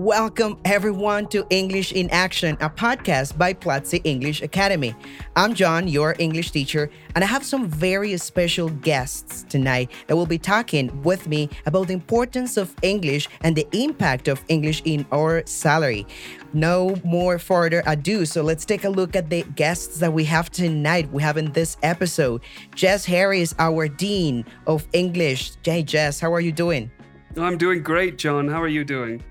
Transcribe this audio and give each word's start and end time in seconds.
Welcome, 0.00 0.58
everyone, 0.64 1.26
to 1.26 1.46
English 1.50 1.92
in 1.92 2.08
Action, 2.08 2.56
a 2.62 2.70
podcast 2.70 3.36
by 3.36 3.52
Platzi 3.52 4.00
English 4.04 4.40
Academy. 4.40 4.94
I'm 5.36 5.52
John, 5.52 5.88
your 5.88 6.16
English 6.18 6.52
teacher, 6.52 6.90
and 7.14 7.22
I 7.22 7.26
have 7.26 7.44
some 7.44 7.68
very 7.68 8.16
special 8.16 8.70
guests 8.70 9.44
tonight 9.50 9.90
that 10.06 10.16
will 10.16 10.24
be 10.24 10.38
talking 10.38 11.02
with 11.02 11.28
me 11.28 11.50
about 11.66 11.88
the 11.88 11.92
importance 11.92 12.56
of 12.56 12.74
English 12.80 13.28
and 13.42 13.54
the 13.54 13.68
impact 13.76 14.26
of 14.26 14.42
English 14.48 14.80
in 14.86 15.04
our 15.12 15.44
salary. 15.44 16.06
No 16.54 16.96
more 17.04 17.38
further 17.38 17.82
ado, 17.84 18.24
so 18.24 18.40
let's 18.40 18.64
take 18.64 18.84
a 18.84 18.88
look 18.88 19.14
at 19.14 19.28
the 19.28 19.42
guests 19.54 19.98
that 19.98 20.14
we 20.14 20.24
have 20.24 20.48
tonight. 20.48 21.12
We 21.12 21.22
have 21.22 21.36
in 21.36 21.52
this 21.52 21.76
episode 21.82 22.40
Jess 22.74 23.04
Harris, 23.04 23.54
our 23.58 23.86
Dean 23.86 24.46
of 24.66 24.88
English. 24.94 25.56
Hey, 25.62 25.82
Jess, 25.82 26.20
how 26.20 26.32
are 26.32 26.40
you 26.40 26.52
doing? 26.52 26.90
I'm 27.36 27.58
doing 27.58 27.82
great, 27.82 28.16
John. 28.16 28.48
How 28.48 28.62
are 28.62 28.66
you 28.66 28.82
doing? 28.82 29.22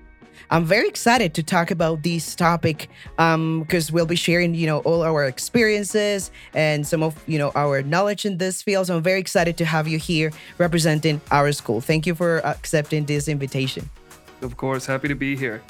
I'm 0.52 0.64
very 0.64 0.88
excited 0.88 1.32
to 1.34 1.44
talk 1.44 1.70
about 1.70 2.02
this 2.02 2.34
topic 2.34 2.88
because 3.16 3.90
um, 3.90 3.94
we'll 3.94 4.04
be 4.04 4.16
sharing, 4.16 4.52
you 4.56 4.66
know, 4.66 4.80
all 4.80 5.04
our 5.04 5.24
experiences 5.24 6.32
and 6.54 6.84
some 6.84 7.04
of, 7.04 7.14
you 7.28 7.38
know, 7.38 7.52
our 7.54 7.82
knowledge 7.82 8.26
in 8.26 8.38
this 8.38 8.60
field. 8.60 8.88
So 8.88 8.96
I'm 8.96 9.02
very 9.02 9.20
excited 9.20 9.56
to 9.58 9.64
have 9.64 9.86
you 9.86 9.98
here 9.98 10.32
representing 10.58 11.20
our 11.30 11.52
school. 11.52 11.80
Thank 11.80 12.04
you 12.04 12.16
for 12.16 12.44
accepting 12.44 13.04
this 13.04 13.28
invitation. 13.28 13.88
Of 14.42 14.56
course, 14.56 14.86
happy 14.86 15.06
to 15.06 15.14
be 15.14 15.36
here. 15.36 15.62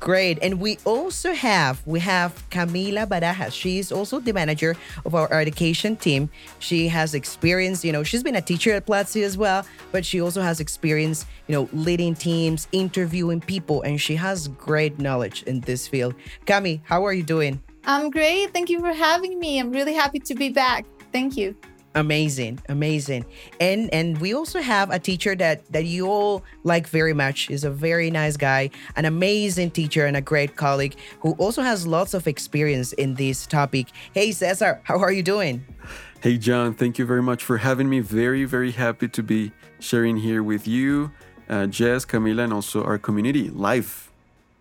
Great. 0.00 0.38
And 0.42 0.60
we 0.60 0.78
also 0.84 1.32
have 1.32 1.82
we 1.86 2.00
have 2.00 2.42
Camila 2.50 3.06
Barajas. 3.06 3.52
She's 3.52 3.92
also 3.92 4.20
the 4.20 4.32
manager 4.32 4.76
of 5.04 5.14
our 5.14 5.32
education 5.32 5.96
team. 5.96 6.30
She 6.58 6.88
has 6.88 7.14
experience, 7.14 7.84
you 7.84 7.92
know, 7.92 8.02
she's 8.02 8.22
been 8.22 8.36
a 8.36 8.42
teacher 8.42 8.72
at 8.72 8.86
Platzi 8.86 9.22
as 9.22 9.36
well, 9.36 9.64
but 9.90 10.04
she 10.04 10.20
also 10.20 10.42
has 10.42 10.60
experience, 10.60 11.26
you 11.46 11.54
know, 11.54 11.68
leading 11.72 12.14
teams, 12.14 12.68
interviewing 12.72 13.40
people, 13.40 13.82
and 13.82 14.00
she 14.00 14.14
has 14.16 14.48
great 14.48 14.98
knowledge 14.98 15.42
in 15.44 15.60
this 15.60 15.86
field. 15.88 16.14
Cami, 16.46 16.80
how 16.84 17.04
are 17.04 17.12
you 17.12 17.22
doing? 17.22 17.62
I'm 17.84 18.10
great. 18.10 18.52
Thank 18.52 18.70
you 18.70 18.80
for 18.80 18.92
having 18.92 19.38
me. 19.38 19.58
I'm 19.58 19.72
really 19.72 19.94
happy 19.94 20.20
to 20.20 20.34
be 20.34 20.50
back. 20.50 20.86
Thank 21.12 21.36
you. 21.36 21.56
Amazing, 21.94 22.58
amazing. 22.70 23.26
And 23.60 23.92
and 23.92 24.18
we 24.18 24.32
also 24.32 24.62
have 24.62 24.90
a 24.90 24.98
teacher 24.98 25.34
that 25.36 25.70
that 25.72 25.84
you 25.84 26.06
all 26.08 26.42
like 26.64 26.88
very 26.88 27.12
much. 27.12 27.48
He's 27.48 27.64
a 27.64 27.70
very 27.70 28.10
nice 28.10 28.38
guy, 28.38 28.70
an 28.96 29.04
amazing 29.04 29.72
teacher 29.72 30.06
and 30.06 30.16
a 30.16 30.22
great 30.22 30.56
colleague 30.56 30.96
who 31.20 31.32
also 31.32 31.60
has 31.60 31.86
lots 31.86 32.14
of 32.14 32.26
experience 32.26 32.94
in 32.94 33.14
this 33.16 33.46
topic. 33.46 33.88
Hey 34.14 34.32
Cesar, 34.32 34.80
how 34.84 34.98
are 35.00 35.12
you 35.12 35.22
doing? 35.22 35.64
Hey 36.22 36.38
John, 36.38 36.72
thank 36.72 36.98
you 36.98 37.04
very 37.04 37.22
much 37.22 37.44
for 37.44 37.58
having 37.58 37.90
me. 37.90 38.00
Very 38.00 38.46
very 38.46 38.70
happy 38.72 39.08
to 39.08 39.22
be 39.22 39.52
sharing 39.78 40.16
here 40.16 40.42
with 40.42 40.66
you, 40.66 41.10
uh, 41.50 41.66
Jess, 41.66 42.06
Camila, 42.06 42.44
and 42.44 42.54
also 42.54 42.82
our 42.84 42.98
community 42.98 43.50
live. 43.50 44.10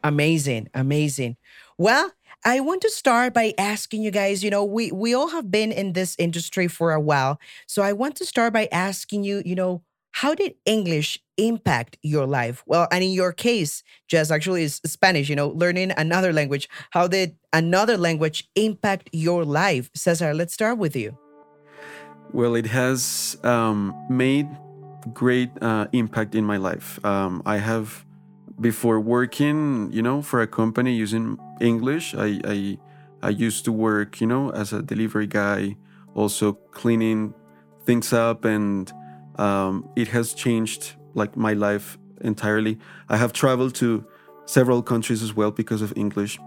Amazing, 0.03 0.67
amazing. 0.73 1.38
Well, 1.77 2.11
I 2.44 2.59
want 2.59 2.81
to 2.81 2.89
start 2.89 3.36
by 3.36 3.53
asking 3.58 4.02
you 4.02 4.09
guys, 4.09 4.44
you 4.44 4.50
know, 4.50 4.66
we 4.66 4.92
we 4.92 5.14
all 5.14 5.30
have 5.30 5.52
been 5.52 5.72
in 5.72 5.94
this 5.94 6.16
industry 6.17 6.67
for 6.67 6.92
a 6.92 7.00
while. 7.00 7.39
So 7.67 7.84
I 7.84 7.94
want 7.94 8.16
to 8.16 8.25
start 8.25 8.52
by 8.52 8.67
asking 8.72 9.23
you, 9.23 9.44
you 9.45 9.53
know, 9.53 9.84
how 10.14 10.34
did 10.34 10.56
English 10.66 11.19
impact 11.38 11.97
your 12.01 12.25
life? 12.25 12.63
Well, 12.66 12.88
and 12.91 13.03
in 13.03 13.12
your 13.12 13.31
case, 13.31 13.84
Jess 14.07 14.31
actually 14.31 14.63
is 14.63 14.81
Spanish, 14.85 15.30
you 15.30 15.35
know, 15.35 15.50
learning 15.50 15.91
another 15.97 16.34
language. 16.34 16.68
How 16.90 17.07
did 17.07 17.35
another 17.53 17.96
language 17.96 18.50
impact 18.56 19.09
your 19.12 19.46
life? 19.46 19.91
Cesar, 19.94 20.34
let's 20.34 20.53
start 20.53 20.80
with 20.80 20.96
you. 20.96 21.18
Well, 22.34 22.56
it 22.56 22.66
has 22.66 23.38
um, 23.44 23.94
made 24.09 24.47
great 25.13 25.51
uh, 25.62 25.88
impact 25.94 26.34
in 26.34 26.44
my 26.44 26.57
life. 26.57 27.03
Um, 27.06 27.44
I 27.46 27.57
have 27.57 28.03
before 28.61 28.99
working, 28.99 29.91
you 29.91 30.01
know, 30.01 30.22
for 30.22 30.41
a 30.41 30.47
company 30.47 30.94
using 30.94 31.38
English, 31.59 32.13
I, 32.16 32.39
I 32.45 32.77
I 33.23 33.29
used 33.29 33.66
to 33.66 33.72
work, 33.72 34.22
you 34.22 34.27
know, 34.27 34.51
as 34.51 34.73
a 34.73 34.81
delivery 34.81 35.27
guy, 35.27 35.75
also 36.16 36.53
cleaning 36.71 37.33
things 37.85 38.13
up, 38.13 38.45
and 38.45 38.91
um, 39.38 39.89
it 39.95 40.07
has 40.09 40.33
changed 40.33 40.95
like 41.13 41.35
my 41.38 41.53
life 41.53 41.97
entirely. 42.21 42.79
I 43.09 43.17
have 43.17 43.33
traveled 43.33 43.75
to 43.75 44.05
several 44.45 44.81
countries 44.81 45.21
as 45.21 45.35
well 45.35 45.51
because 45.51 45.81
of 45.81 45.94
English, 45.95 46.39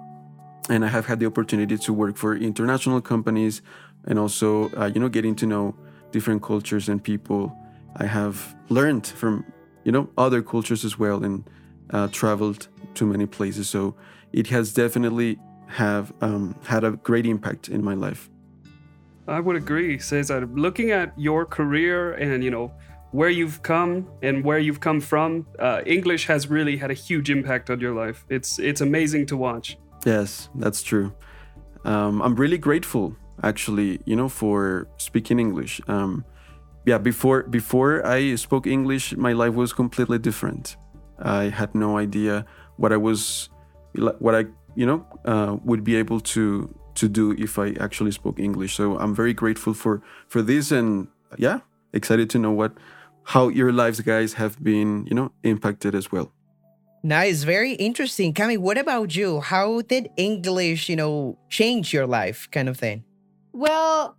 and 0.68 0.84
I 0.84 0.88
have 0.88 1.06
had 1.06 1.20
the 1.20 1.26
opportunity 1.26 1.78
to 1.78 1.92
work 1.92 2.16
for 2.16 2.36
international 2.36 3.00
companies, 3.00 3.62
and 4.06 4.18
also, 4.18 4.70
uh, 4.70 4.90
you 4.92 5.00
know, 5.00 5.08
getting 5.08 5.36
to 5.36 5.46
know 5.46 5.74
different 6.12 6.42
cultures 6.42 6.88
and 6.88 7.02
people. 7.02 7.56
I 7.96 8.06
have 8.06 8.56
learned 8.68 9.06
from, 9.06 9.44
you 9.84 9.92
know, 9.92 10.08
other 10.18 10.42
cultures 10.42 10.84
as 10.84 10.98
well, 10.98 11.24
and 11.24 11.48
uh, 11.90 12.08
traveled 12.08 12.68
to 12.94 13.06
many 13.06 13.26
places. 13.26 13.68
So 13.68 13.94
it 14.32 14.48
has 14.48 14.72
definitely 14.72 15.38
have 15.66 16.12
um, 16.20 16.54
had 16.64 16.84
a 16.84 16.92
great 16.92 17.26
impact 17.26 17.68
in 17.68 17.82
my 17.82 17.94
life. 17.94 18.30
I 19.26 19.40
would 19.40 19.56
agree, 19.56 19.98
Cesar. 19.98 20.46
Looking 20.46 20.90
at 20.90 21.12
your 21.16 21.46
career 21.46 22.12
and 22.12 22.44
you 22.44 22.50
know 22.50 22.72
where 23.12 23.30
you've 23.30 23.62
come 23.62 24.06
and 24.22 24.44
where 24.44 24.58
you've 24.58 24.80
come 24.80 25.00
from, 25.00 25.46
uh, 25.58 25.80
English 25.86 26.26
has 26.26 26.48
really 26.48 26.76
had 26.76 26.90
a 26.90 26.94
huge 26.94 27.30
impact 27.30 27.70
on 27.70 27.80
your 27.80 27.94
life. 27.94 28.24
It's 28.28 28.58
it's 28.58 28.80
amazing 28.80 29.26
to 29.26 29.36
watch. 29.36 29.78
Yes, 30.04 30.50
that's 30.54 30.82
true. 30.82 31.12
Um, 31.84 32.20
I'm 32.22 32.34
really 32.34 32.58
grateful, 32.58 33.16
actually, 33.42 34.00
you 34.04 34.16
know, 34.16 34.28
for 34.28 34.88
speaking 34.98 35.38
English. 35.38 35.80
Um, 35.88 36.24
yeah, 36.86 36.98
before 36.98 37.44
before 37.44 38.06
I 38.06 38.34
spoke 38.34 38.66
English, 38.66 39.16
my 39.16 39.32
life 39.32 39.54
was 39.54 39.72
completely 39.72 40.18
different. 40.18 40.76
I 41.18 41.44
had 41.44 41.74
no 41.74 41.98
idea 41.98 42.44
what 42.76 42.92
I 42.92 42.96
was, 42.96 43.48
what 43.94 44.34
I 44.34 44.46
you 44.74 44.86
know 44.86 45.06
uh, 45.24 45.56
would 45.64 45.84
be 45.84 45.96
able 45.96 46.20
to 46.20 46.74
to 46.94 47.08
do 47.08 47.32
if 47.32 47.58
I 47.58 47.74
actually 47.80 48.12
spoke 48.12 48.38
English. 48.38 48.74
So 48.74 48.98
I'm 48.98 49.14
very 49.14 49.34
grateful 49.34 49.74
for 49.74 50.02
for 50.28 50.42
this, 50.42 50.70
and 50.72 51.08
yeah, 51.38 51.60
excited 51.92 52.30
to 52.30 52.38
know 52.38 52.52
what 52.52 52.72
how 53.24 53.48
your 53.48 53.72
lives, 53.72 54.00
guys, 54.00 54.34
have 54.34 54.62
been 54.62 55.06
you 55.06 55.14
know 55.14 55.32
impacted 55.42 55.94
as 55.94 56.12
well. 56.12 56.32
Nice, 57.02 57.42
very 57.42 57.72
interesting. 57.74 58.32
Cami, 58.32 58.56
what 58.56 58.78
about 58.78 59.14
you? 59.14 59.40
How 59.40 59.82
did 59.82 60.08
English, 60.16 60.88
you 60.88 60.96
know, 60.96 61.36
change 61.50 61.92
your 61.92 62.06
life, 62.06 62.48
kind 62.50 62.66
of 62.66 62.78
thing? 62.78 63.04
Well, 63.52 64.16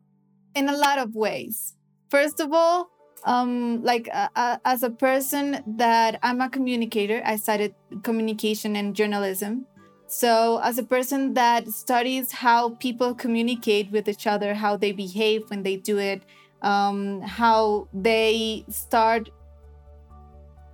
in 0.54 0.70
a 0.70 0.78
lot 0.78 1.00
of 1.00 1.16
ways. 1.16 1.74
First 2.10 2.40
of 2.40 2.54
all, 2.54 2.92
um, 3.26 3.82
like 3.84 4.08
uh, 4.14 4.30
uh, 4.36 4.58
as 4.66 4.84
a 4.84 4.90
person 4.90 5.64
that 5.66 6.20
I'm 6.22 6.42
a 6.42 6.50
communicator, 6.50 7.22
I 7.26 7.36
studied 7.36 7.74
communication 8.04 8.76
and 8.76 8.96
journalism. 8.96 9.66
So, 10.08 10.60
as 10.64 10.78
a 10.78 10.84
person 10.84 11.34
that 11.34 11.68
studies 11.68 12.32
how 12.32 12.70
people 12.76 13.16
communicate 13.16 13.92
with 13.92 14.08
each 14.08 14.28
other, 14.28 14.54
how 14.54 14.78
they 14.78 14.92
behave 14.92 15.50
when 15.50 15.64
they 15.64 15.78
do 15.78 15.98
it, 15.98 16.22
um, 16.62 17.22
how 17.22 17.88
they 17.92 18.64
start 18.70 19.30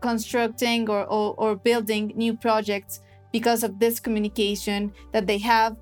constructing 0.01 0.90
or, 0.90 1.06
or, 1.06 1.34
or 1.38 1.56
building 1.56 2.11
new 2.16 2.35
projects 2.35 3.00
because 3.31 3.63
of 3.63 3.79
this 3.79 4.00
communication 4.01 4.91
that 5.13 5.25
they 5.25 5.38
have, 5.38 5.78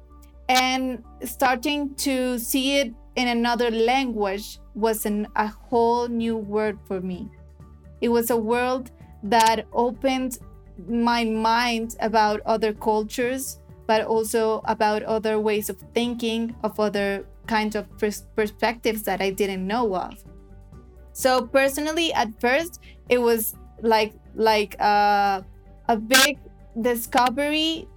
and 0.48 1.04
starting 1.24 1.96
to 1.96 2.38
see 2.38 2.78
it 2.78 2.94
in 3.16 3.28
another 3.28 3.72
language 3.72 4.60
was 4.80 5.06
an, 5.06 5.28
a 5.36 5.48
whole 5.48 6.08
new 6.08 6.38
world 6.38 6.78
for 6.86 7.02
me. 7.02 7.30
It 8.02 8.10
was 8.10 8.30
a 8.30 8.38
world 8.38 8.92
that 9.24 9.66
opened 9.74 10.40
my 10.88 11.26
mind 11.26 11.96
about 12.00 12.42
other 12.46 12.74
cultures, 12.74 13.60
but 13.88 14.06
also 14.06 14.62
about 14.66 15.04
other 15.04 15.40
ways 15.40 15.70
of 15.70 15.78
thinking, 15.94 16.56
of 16.64 16.80
other 16.80 17.26
kinds 17.48 17.76
of 17.76 17.86
pers- 17.98 18.26
perspectives 18.36 19.04
that 19.04 19.22
I 19.22 19.32
didn't 19.32 19.66
know 19.66 19.96
of. 19.96 20.24
So 21.14 21.48
personally, 21.48 22.14
at 22.14 22.30
first, 22.40 22.80
it 23.10 23.18
was 23.18 23.56
like 23.82 24.14
like 24.36 24.80
uh, 24.80 25.42
a 25.88 25.98
big 25.98 26.38
discovery 26.80 27.88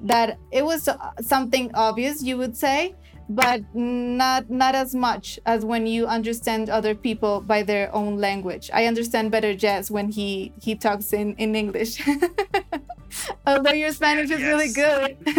that 0.00 0.38
it 0.50 0.64
was 0.64 0.88
something 1.20 1.70
obvious, 1.74 2.22
you 2.22 2.36
would 2.38 2.56
say, 2.56 2.94
but 3.28 3.62
not 3.74 4.50
not 4.50 4.74
as 4.74 4.94
much 4.94 5.38
as 5.46 5.64
when 5.64 5.86
you 5.86 6.06
understand 6.06 6.68
other 6.68 6.94
people 6.94 7.40
by 7.40 7.62
their 7.62 7.94
own 7.94 8.18
language. 8.18 8.70
I 8.72 8.86
understand 8.86 9.30
better 9.30 9.54
Jess 9.54 9.90
when 9.90 10.10
he 10.10 10.52
he 10.60 10.74
talks 10.74 11.12
in 11.12 11.34
in 11.36 11.54
English. 11.54 12.02
Although 13.46 13.72
your 13.72 13.92
Spanish 13.92 14.30
is 14.30 14.42
really 14.42 14.72
good, 14.72 15.16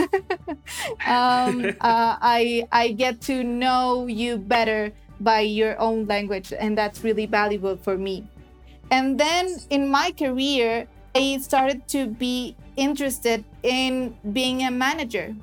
um, 1.08 1.66
uh, 1.82 2.18
I 2.22 2.68
I 2.72 2.92
get 2.92 3.22
to 3.22 3.44
know 3.44 4.08
you 4.08 4.38
better 4.38 4.92
by 5.20 5.42
your 5.42 5.80
own 5.80 6.06
language, 6.06 6.54
and 6.54 6.78
that's 6.78 7.04
really 7.04 7.26
valuable 7.26 7.78
for 7.78 7.98
me. 7.98 8.28
And 8.92 9.20
then 9.20 9.58
in 9.70 9.90
my 9.90 10.12
career, 10.12 10.88
I 11.16 11.38
started 11.42 11.88
to 11.90 12.08
be 12.08 12.56
interested 12.76 13.44
in 13.64 14.16
being 14.34 14.64
a 14.64 14.72
manager, 14.72 15.36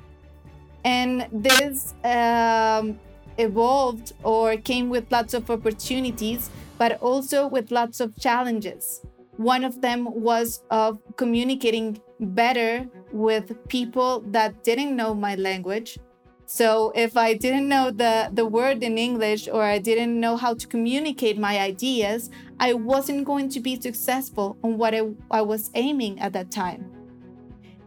and 0.83 1.27
this 1.31 1.93
um, 2.03 2.99
evolved 3.37 4.13
or 4.23 4.57
came 4.57 4.89
with 4.89 5.11
lots 5.11 5.33
of 5.33 5.49
opportunities, 5.49 6.49
but 6.77 7.01
also 7.01 7.47
with 7.47 7.71
lots 7.71 7.99
of 7.99 8.17
challenges. 8.19 9.05
One 9.37 9.63
of 9.63 9.81
them 9.81 10.07
was 10.21 10.63
of 10.69 10.99
communicating 11.15 11.99
better 12.19 12.87
with 13.11 13.67
people 13.67 14.21
that 14.27 14.63
didn't 14.63 14.95
know 14.95 15.13
my 15.13 15.35
language. 15.35 15.97
So 16.45 16.91
if 16.95 17.15
I 17.15 17.33
didn't 17.33 17.69
know 17.69 17.91
the, 17.91 18.29
the 18.33 18.45
word 18.45 18.83
in 18.83 18.97
English 18.97 19.47
or 19.47 19.63
I 19.63 19.79
didn't 19.79 20.19
know 20.19 20.35
how 20.35 20.53
to 20.53 20.67
communicate 20.67 21.37
my 21.39 21.57
ideas, 21.57 22.29
I 22.59 22.73
wasn't 22.73 23.23
going 23.23 23.47
to 23.49 23.61
be 23.61 23.79
successful 23.79 24.57
on 24.61 24.77
what 24.77 24.93
I, 24.93 25.01
I 25.31 25.41
was 25.41 25.71
aiming 25.75 26.19
at 26.19 26.33
that 26.33 26.51
time. 26.51 26.91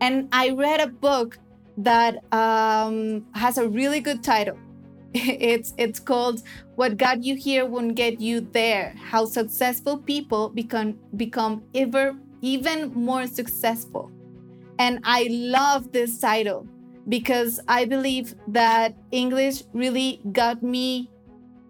And 0.01 0.29
I 0.33 0.51
read 0.51 0.81
a 0.81 0.87
book 0.87 1.39
that 1.79 2.25
um, 2.33 3.27
has 3.35 3.59
a 3.59 3.69
really 3.69 4.01
good 4.01 4.23
title. 4.23 4.59
It's 5.15 5.75
it's 5.79 6.01
called 6.01 6.43
"What 6.75 6.97
Got 6.97 7.23
You 7.23 7.37
Here 7.37 7.65
Won't 7.67 7.95
Get 7.95 8.21
You 8.21 8.41
There: 8.41 8.95
How 8.99 9.27
Successful 9.27 9.99
People 9.99 10.49
Become 10.51 10.99
Become 11.17 11.63
Ever 11.75 12.17
Even 12.43 12.93
More 12.95 13.27
Successful." 13.27 14.11
And 14.79 14.99
I 15.05 15.29
love 15.31 15.93
this 15.93 16.19
title 16.19 16.67
because 17.09 17.61
I 17.69 17.85
believe 17.85 18.35
that 18.49 18.97
English 19.13 19.63
really 19.73 20.21
got 20.33 20.63
me 20.63 21.11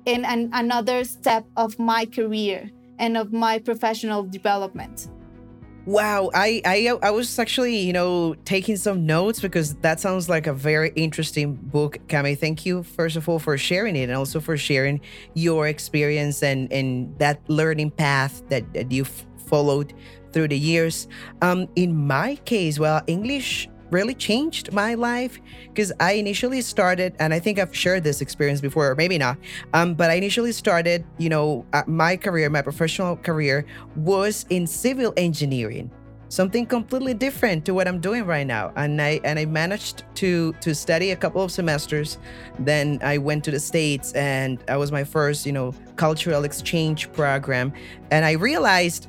in 0.07 0.25
an, 0.25 0.51
another 0.53 1.05
step 1.05 1.45
of 1.57 1.79
my 1.79 2.07
career 2.07 2.71
and 2.99 3.17
of 3.17 3.33
my 3.33 3.59
professional 3.59 4.23
development. 4.23 5.09
Wow, 5.87 6.31
I, 6.33 6.63
I 6.65 6.97
I 7.03 7.11
was 7.11 7.39
actually 7.39 7.77
you 7.77 7.93
know 7.93 8.35
taking 8.47 8.77
some 8.77 9.05
notes 9.05 9.41
because 9.41 9.75
that 9.77 10.01
sounds 10.01 10.31
like 10.31 10.47
a 10.47 10.55
very 10.55 10.93
interesting 10.97 11.57
book, 11.57 11.99
Cami. 12.09 12.39
Thank 12.39 12.65
you 12.65 12.83
first 12.83 13.17
of 13.17 13.29
all 13.29 13.39
for 13.39 13.59
sharing 13.59 13.95
it 13.95 14.05
and 14.05 14.13
also 14.13 14.41
for 14.41 14.57
sharing 14.57 15.03
your 15.35 15.69
experience 15.69 16.43
and 16.43 16.73
and 16.73 17.15
that 17.19 17.39
learning 17.49 17.91
path 17.91 18.43
that, 18.49 18.73
that 18.73 18.91
you've 18.91 19.27
followed 19.47 19.93
through 20.33 20.49
the 20.49 20.59
years. 20.59 21.07
Um, 21.43 21.69
in 21.77 21.95
my 21.95 22.37
case, 22.47 22.79
well, 22.79 23.03
English 23.07 23.69
really 23.95 24.15
changed 24.15 24.73
my 24.73 24.95
life 24.95 25.39
because 25.69 25.93
I 26.01 26.13
initially 26.25 26.61
started, 26.61 27.15
and 27.21 27.33
I 27.33 27.39
think 27.39 27.59
I've 27.59 27.75
shared 27.75 28.03
this 28.03 28.21
experience 28.21 28.61
before, 28.61 28.91
or 28.91 28.97
maybe 28.97 29.17
not. 29.17 29.39
Um, 29.73 29.95
but 29.95 30.11
I 30.11 30.15
initially 30.15 30.53
started, 30.53 31.07
you 31.17 31.29
know, 31.29 31.65
uh, 31.73 31.85
my 31.87 32.17
career, 32.17 32.51
my 32.51 32.63
professional 32.63 33.17
career 33.17 33.65
was 33.97 34.45
in 34.51 34.67
civil 34.67 35.15
engineering 35.17 35.91
something 36.35 36.67
completely 36.67 37.15
different 37.15 37.65
to 37.65 37.73
what 37.73 37.87
I'm 37.87 38.01
doing 38.01 38.25
right 38.25 38.47
now. 38.47 38.73
And 38.75 39.01
I 39.01 39.21
and 39.23 39.39
I 39.39 39.45
managed 39.45 40.03
to 40.17 40.53
to 40.65 40.75
study 40.75 41.13
a 41.13 41.17
couple 41.17 41.43
of 41.43 41.53
semesters. 41.53 42.19
Then 42.59 42.99
I 43.03 43.19
went 43.19 43.45
to 43.45 43.53
the 43.53 43.61
States 43.61 44.13
and 44.15 44.59
that 44.67 44.77
was 44.77 44.91
my 44.91 45.05
first, 45.05 45.47
you 45.47 45.53
know, 45.53 45.73
cultural 45.95 46.43
exchange 46.45 47.13
program. 47.13 47.73
And 48.11 48.25
I 48.25 48.33
realized, 48.33 49.07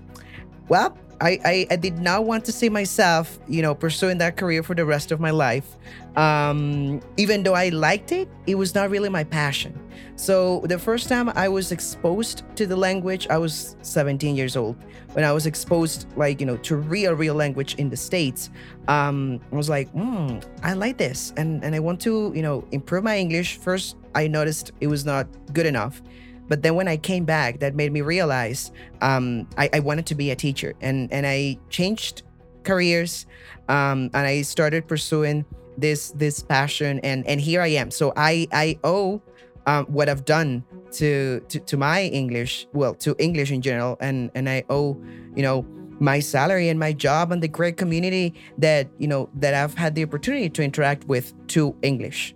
well, 0.67 0.95
I, 1.21 1.39
I, 1.45 1.67
I, 1.71 1.75
did 1.77 1.99
not 1.99 2.25
want 2.25 2.43
to 2.45 2.51
see 2.51 2.69
myself, 2.69 3.39
you 3.47 3.61
know, 3.61 3.73
pursuing 3.73 4.17
that 4.17 4.35
career 4.35 4.63
for 4.63 4.75
the 4.75 4.85
rest 4.85 5.11
of 5.11 5.19
my 5.19 5.31
life. 5.31 5.77
Um, 6.17 7.01
even 7.17 7.43
though 7.43 7.53
I 7.53 7.69
liked 7.69 8.11
it, 8.11 8.27
it 8.47 8.55
was 8.55 8.75
not 8.75 8.89
really 8.89 9.09
my 9.09 9.23
passion. 9.23 9.79
So 10.17 10.61
the 10.65 10.79
first 10.79 11.09
time 11.09 11.29
I 11.29 11.47
was 11.49 11.71
exposed 11.71 12.43
to 12.55 12.65
the 12.65 12.75
language, 12.75 13.27
I 13.29 13.37
was 13.37 13.75
17 13.81 14.35
years 14.35 14.55
old. 14.55 14.77
When 15.13 15.23
I 15.23 15.31
was 15.31 15.45
exposed, 15.45 16.07
like, 16.17 16.39
you 16.39 16.45
know, 16.45 16.57
to 16.57 16.75
real, 16.75 17.13
real 17.13 17.35
language 17.35 17.75
in 17.75 17.89
the 17.89 17.97
States, 17.97 18.49
um, 18.87 19.39
I 19.51 19.55
was 19.55 19.69
like, 19.69 19.89
hmm, 19.91 20.39
I 20.63 20.73
like 20.73 20.97
this. 20.97 21.33
And, 21.37 21.63
and 21.63 21.75
I 21.75 21.79
want 21.79 22.01
to, 22.01 22.33
you 22.35 22.41
know, 22.41 22.65
improve 22.71 23.03
my 23.03 23.17
English. 23.17 23.57
First, 23.57 23.95
I 24.13 24.27
noticed 24.27 24.71
it 24.81 24.87
was 24.87 25.05
not 25.05 25.27
good 25.53 25.65
enough. 25.65 26.01
But 26.47 26.61
then 26.63 26.75
when 26.75 26.87
I 26.87 26.97
came 26.97 27.25
back, 27.25 27.59
that 27.59 27.75
made 27.75 27.91
me 27.91 28.01
realize 28.01 28.71
um, 29.01 29.47
I, 29.57 29.69
I, 29.73 29.79
wanted 29.79 30.05
to 30.07 30.15
be 30.15 30.31
a 30.31 30.35
teacher, 30.35 30.73
and 30.81 31.11
and 31.11 31.25
I 31.25 31.57
changed 31.69 32.23
careers, 32.63 33.25
um, 33.67 34.09
and 34.13 34.27
I 34.27 34.41
started 34.43 34.87
pursuing 34.87 35.45
this 35.77 36.11
this 36.11 36.41
passion, 36.41 36.99
and 36.99 37.25
and 37.27 37.41
here 37.41 37.61
I 37.61 37.67
am. 37.67 37.91
So 37.91 38.13
I 38.15 38.47
I 38.51 38.79
owe 38.83 39.21
um, 39.65 39.85
what 39.85 40.09
I've 40.09 40.25
done 40.25 40.63
to, 40.93 41.39
to 41.49 41.59
to 41.59 41.77
my 41.77 42.03
English, 42.03 42.67
well, 42.73 42.93
to 42.95 43.15
English 43.19 43.51
in 43.51 43.61
general, 43.61 43.97
and 43.99 44.31
and 44.35 44.49
I 44.49 44.63
owe 44.69 45.01
you 45.35 45.43
know 45.43 45.65
my 45.99 46.19
salary 46.19 46.69
and 46.69 46.79
my 46.79 46.91
job 46.93 47.31
and 47.31 47.41
the 47.41 47.47
great 47.47 47.77
community 47.77 48.33
that 48.57 48.87
you 48.97 49.07
know 49.07 49.29
that 49.35 49.53
I've 49.53 49.73
had 49.73 49.95
the 49.95 50.03
opportunity 50.03 50.49
to 50.49 50.63
interact 50.63 51.05
with 51.05 51.33
to 51.47 51.75
English. 51.81 52.35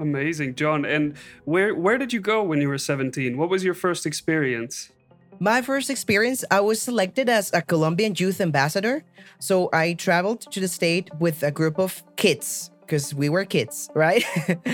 Amazing, 0.00 0.54
John. 0.54 0.84
And 0.86 1.14
where 1.44 1.74
where 1.74 1.98
did 1.98 2.12
you 2.12 2.20
go 2.20 2.42
when 2.42 2.60
you 2.60 2.68
were 2.68 2.78
17? 2.78 3.36
What 3.36 3.50
was 3.50 3.62
your 3.62 3.74
first 3.74 4.06
experience? 4.06 4.90
My 5.38 5.62
first 5.62 5.90
experience, 5.90 6.44
I 6.50 6.60
was 6.60 6.82
selected 6.82 7.28
as 7.28 7.52
a 7.52 7.62
Colombian 7.62 8.14
youth 8.16 8.40
ambassador. 8.40 9.04
So 9.38 9.70
I 9.72 9.94
traveled 9.94 10.40
to 10.52 10.60
the 10.60 10.68
state 10.68 11.10
with 11.18 11.42
a 11.42 11.50
group 11.50 11.78
of 11.78 12.02
kids 12.16 12.70
because 12.80 13.14
we 13.14 13.28
were 13.28 13.44
kids, 13.44 13.88
right? 13.94 14.24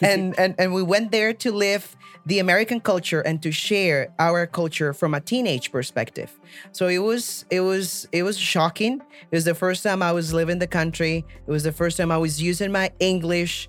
and, 0.00 0.34
and 0.38 0.54
and 0.58 0.74
we 0.74 0.82
went 0.82 1.12
there 1.12 1.32
to 1.32 1.52
live 1.52 1.96
the 2.26 2.40
American 2.40 2.80
culture 2.80 3.20
and 3.20 3.42
to 3.42 3.50
share 3.50 4.12
our 4.18 4.46
culture 4.46 4.92
from 4.92 5.14
a 5.14 5.20
teenage 5.20 5.72
perspective. 5.72 6.30
So 6.72 6.88
it 6.88 6.98
was 6.98 7.44
it 7.50 7.60
was 7.60 8.08
it 8.10 8.24
was 8.24 8.36
shocking. 8.36 9.00
It 9.30 9.36
was 9.36 9.44
the 9.44 9.54
first 9.54 9.84
time 9.84 10.02
I 10.02 10.12
was 10.12 10.34
living 10.34 10.58
the 10.58 10.66
country. 10.66 11.24
It 11.46 11.50
was 11.50 11.62
the 11.62 11.72
first 11.72 11.96
time 11.96 12.10
I 12.10 12.18
was 12.18 12.42
using 12.42 12.72
my 12.72 12.90
English 12.98 13.68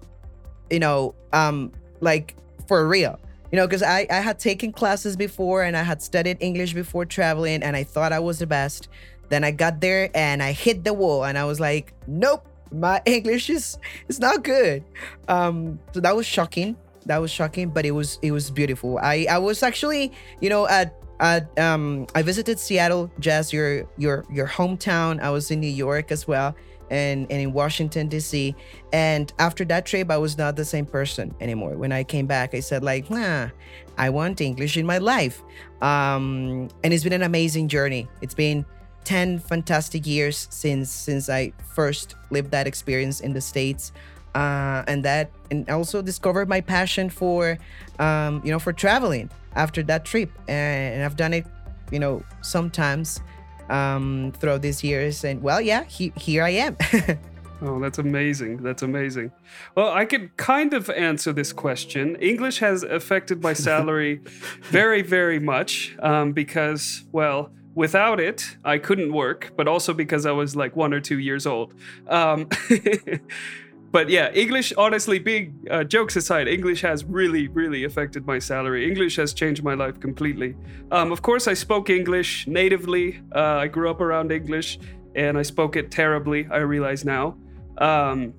you 0.69 0.79
know, 0.79 1.15
um, 1.31 1.71
like 2.01 2.35
for 2.67 2.87
real. 2.87 3.19
You 3.51 3.57
know, 3.57 3.67
because 3.67 3.83
I, 3.83 4.07
I 4.09 4.15
had 4.15 4.39
taken 4.39 4.71
classes 4.71 5.15
before 5.15 5.63
and 5.63 5.77
I 5.77 5.83
had 5.83 6.01
studied 6.01 6.37
English 6.39 6.73
before 6.73 7.05
traveling 7.05 7.61
and 7.61 7.75
I 7.75 7.83
thought 7.83 8.11
I 8.11 8.19
was 8.19 8.39
the 8.39 8.47
best. 8.47 8.87
Then 9.29 9.43
I 9.43 9.51
got 9.51 9.79
there 9.79 10.09
and 10.15 10.41
I 10.41 10.53
hit 10.53 10.83
the 10.83 10.93
wall 10.93 11.25
and 11.25 11.37
I 11.37 11.45
was 11.45 11.59
like, 11.59 11.93
nope, 12.07 12.47
my 12.71 13.01
English 13.05 13.49
is 13.49 13.77
is 14.07 14.19
not 14.19 14.43
good. 14.43 14.83
Um, 15.27 15.79
so 15.93 15.99
that 15.99 16.15
was 16.15 16.25
shocking. 16.25 16.75
That 17.05 17.17
was 17.17 17.29
shocking, 17.29 17.69
but 17.69 17.85
it 17.85 17.91
was 17.91 18.17
it 18.23 18.31
was 18.31 18.49
beautiful. 18.49 18.97
I 18.97 19.27
I 19.29 19.37
was 19.37 19.61
actually, 19.61 20.11
you 20.41 20.49
know, 20.49 20.67
at 20.67 20.95
at 21.19 21.57
um 21.59 22.07
I 22.15 22.23
visited 22.23 22.59
Seattle, 22.59 23.11
Jess, 23.19 23.53
your 23.53 23.87
your 23.97 24.25
your 24.31 24.47
hometown. 24.47 25.21
I 25.21 25.29
was 25.29 25.51
in 25.51 25.59
New 25.59 25.67
York 25.67 26.11
as 26.11 26.27
well 26.27 26.55
and, 26.89 27.31
and 27.31 27.41
in 27.41 27.53
Washington, 27.53 28.07
D.C. 28.07 28.55
And 28.91 29.31
after 29.39 29.65
that 29.65 29.85
trip, 29.85 30.11
I 30.11 30.17
was 30.17 30.37
not 30.37 30.55
the 30.55 30.65
same 30.65 30.85
person 30.85 31.33
anymore. 31.39 31.75
When 31.77 31.91
I 31.91 32.03
came 32.03 32.27
back, 32.27 32.53
I 32.53 32.59
said, 32.59 32.83
like, 32.83 33.09
nah, 33.09 33.49
I 33.97 34.09
want 34.09 34.41
English 34.41 34.77
in 34.77 34.85
my 34.85 34.97
life. 34.97 35.41
Um, 35.81 36.69
and 36.83 36.93
it's 36.93 37.03
been 37.03 37.13
an 37.13 37.23
amazing 37.23 37.67
journey. 37.67 38.07
It's 38.21 38.33
been 38.33 38.65
10 39.03 39.39
fantastic 39.39 40.07
years 40.07 40.47
since 40.49 40.89
since 40.89 41.29
I 41.29 41.51
first 41.73 42.15
lived 42.29 42.51
that 42.51 42.67
experience 42.67 43.19
in 43.19 43.33
the 43.33 43.41
States. 43.41 43.91
Uh, 44.35 44.83
and 44.87 45.05
that 45.05 45.29
and 45.51 45.69
also 45.69 46.01
discovered 46.01 46.49
my 46.49 46.59
passion 46.59 47.07
for 47.09 47.57
um, 47.99 48.41
you 48.43 48.51
know 48.51 48.57
for 48.57 48.73
traveling 48.73 49.29
after 49.55 49.83
that 49.83 50.05
trip 50.05 50.31
and 50.47 51.03
I've 51.03 51.15
done 51.15 51.33
it 51.33 51.45
you 51.91 51.99
know 51.99 52.23
sometimes 52.41 53.21
um, 53.69 54.33
throughout 54.39 54.61
these 54.61 54.83
years. 54.83 55.23
And 55.23 55.41
well, 55.41 55.61
yeah, 55.61 55.83
he, 55.83 56.13
here 56.15 56.43
I 56.43 56.49
am. 56.49 56.77
oh, 57.61 57.79
that's 57.79 57.97
amazing. 57.97 58.57
That's 58.63 58.81
amazing. 58.81 59.31
Well, 59.75 59.91
I 59.91 60.05
could 60.05 60.35
kind 60.37 60.73
of 60.73 60.89
answer 60.89 61.33
this 61.33 61.53
question. 61.53 62.15
English 62.17 62.59
has 62.59 62.83
affected 62.83 63.41
my 63.41 63.53
salary 63.53 64.17
very, 64.63 65.01
very 65.01 65.39
much 65.39 65.95
um, 65.99 66.33
because, 66.33 67.03
well, 67.11 67.51
without 67.75 68.19
it, 68.19 68.57
I 68.63 68.77
couldn't 68.77 69.13
work, 69.13 69.51
but 69.55 69.67
also 69.67 69.93
because 69.93 70.25
I 70.25 70.31
was 70.31 70.55
like 70.55 70.75
one 70.75 70.93
or 70.93 70.99
two 70.99 71.19
years 71.19 71.45
old. 71.45 71.73
Um, 72.07 72.49
but 73.93 74.09
yeah, 74.09 74.31
English, 74.31 74.73
honestly, 74.75 75.19
being 75.19 75.67
uh, 75.69 75.83
jokes 75.83 76.15
aside, 76.15 76.47
English 76.47 76.81
has 76.81 77.05
really, 77.05 77.47
really 77.49 77.83
affected 77.83 78.25
my 78.25 78.39
salary. 78.39 78.89
English 78.89 79.17
has 79.17 79.35
changed 79.35 79.63
my 79.63 79.75
life 79.75 79.99
completely. 79.99 80.55
Um, 80.91 81.11
of 81.11 81.21
course, 81.21 81.47
I 81.47 81.53
spoke 81.53 81.91
English 81.91 82.47
natively. 82.47 83.21
Uh, 83.35 83.57
I 83.63 83.67
grew 83.67 83.91
up 83.91 84.01
around 84.01 84.31
English 84.31 84.79
and 85.13 85.37
I 85.37 85.43
spoke 85.43 85.75
it 85.75 85.91
terribly, 85.91 86.47
I 86.49 86.57
realize 86.57 87.05
now. 87.05 87.37
Um, 87.77 88.33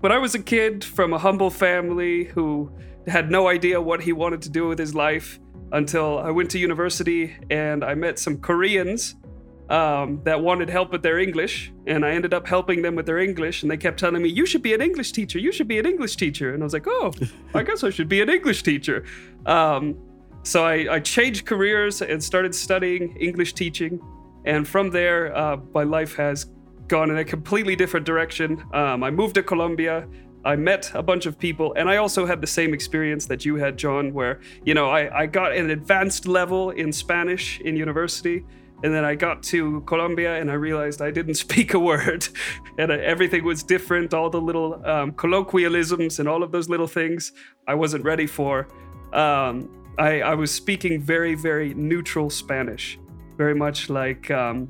but 0.00 0.10
I 0.10 0.18
was 0.18 0.34
a 0.34 0.42
kid 0.42 0.82
from 0.82 1.12
a 1.12 1.18
humble 1.18 1.50
family 1.50 2.24
who 2.24 2.68
had 3.06 3.30
no 3.30 3.46
idea 3.46 3.80
what 3.80 4.02
he 4.02 4.12
wanted 4.12 4.42
to 4.42 4.50
do 4.50 4.66
with 4.66 4.80
his 4.80 4.96
life 4.96 5.38
until 5.70 6.18
I 6.18 6.32
went 6.32 6.50
to 6.50 6.58
university 6.58 7.36
and 7.50 7.84
I 7.84 7.94
met 7.94 8.18
some 8.18 8.38
Koreans 8.38 9.14
um, 9.68 10.20
that 10.24 10.40
wanted 10.40 10.70
help 10.70 10.92
with 10.92 11.02
their 11.02 11.18
English, 11.18 11.72
and 11.86 12.04
I 12.04 12.10
ended 12.10 12.32
up 12.32 12.46
helping 12.46 12.82
them 12.82 12.94
with 12.94 13.06
their 13.06 13.18
English. 13.18 13.62
And 13.62 13.70
they 13.70 13.76
kept 13.76 13.98
telling 13.98 14.22
me, 14.22 14.28
"You 14.28 14.46
should 14.46 14.62
be 14.62 14.72
an 14.72 14.80
English 14.80 15.12
teacher. 15.12 15.38
You 15.38 15.52
should 15.52 15.68
be 15.68 15.78
an 15.78 15.86
English 15.86 16.16
teacher." 16.16 16.54
And 16.54 16.62
I 16.62 16.64
was 16.64 16.72
like, 16.72 16.86
"Oh, 16.86 17.12
I 17.54 17.62
guess 17.62 17.84
I 17.84 17.90
should 17.90 18.08
be 18.08 18.22
an 18.22 18.30
English 18.30 18.62
teacher." 18.62 19.04
Um, 19.46 19.96
so 20.42 20.64
I, 20.64 20.94
I, 20.94 21.00
changed 21.00 21.44
careers 21.44 22.00
and 22.00 22.22
started 22.22 22.54
studying 22.54 23.16
English 23.16 23.52
teaching, 23.54 24.00
and 24.44 24.66
from 24.66 24.90
there, 24.90 25.36
uh, 25.36 25.58
my 25.74 25.82
life 25.82 26.14
has 26.16 26.46
gone 26.86 27.10
in 27.10 27.18
a 27.18 27.24
completely 27.24 27.76
different 27.76 28.06
direction. 28.06 28.64
Um, 28.72 29.04
I 29.04 29.10
moved 29.10 29.34
to 29.34 29.42
Colombia. 29.42 30.08
I 30.44 30.56
met 30.56 30.90
a 30.94 31.02
bunch 31.02 31.26
of 31.26 31.38
people, 31.38 31.74
and 31.76 31.90
I 31.90 31.96
also 31.98 32.24
had 32.24 32.40
the 32.40 32.46
same 32.46 32.72
experience 32.72 33.26
that 33.26 33.44
you 33.44 33.56
had, 33.56 33.76
John, 33.76 34.14
where 34.14 34.40
you 34.64 34.72
know 34.72 34.88
I, 34.88 35.22
I 35.22 35.26
got 35.26 35.52
an 35.52 35.68
advanced 35.68 36.26
level 36.26 36.70
in 36.70 36.90
Spanish 36.92 37.60
in 37.60 37.76
university 37.76 38.44
and 38.82 38.94
then 38.94 39.04
I 39.04 39.14
got 39.14 39.42
to 39.44 39.80
Colombia 39.82 40.40
and 40.40 40.50
I 40.50 40.54
realized 40.54 41.02
I 41.02 41.10
didn't 41.10 41.34
speak 41.46 41.74
a 41.74 41.78
word. 41.78 42.28
and 42.78 42.90
everything 42.90 43.44
was 43.44 43.62
different. 43.62 44.14
All 44.14 44.30
the 44.30 44.40
little 44.40 44.84
um, 44.86 45.12
colloquialisms 45.12 46.18
and 46.18 46.28
all 46.28 46.42
of 46.42 46.52
those 46.52 46.68
little 46.68 46.86
things 46.86 47.32
I 47.66 47.74
wasn't 47.74 48.04
ready 48.04 48.26
for. 48.26 48.68
Um, 49.12 49.70
I, 49.98 50.20
I, 50.20 50.34
was 50.34 50.54
speaking 50.54 51.00
very, 51.00 51.34
very 51.34 51.74
neutral 51.74 52.30
Spanish, 52.30 52.98
very 53.36 53.54
much 53.54 53.88
like 53.88 54.30
um, 54.30 54.68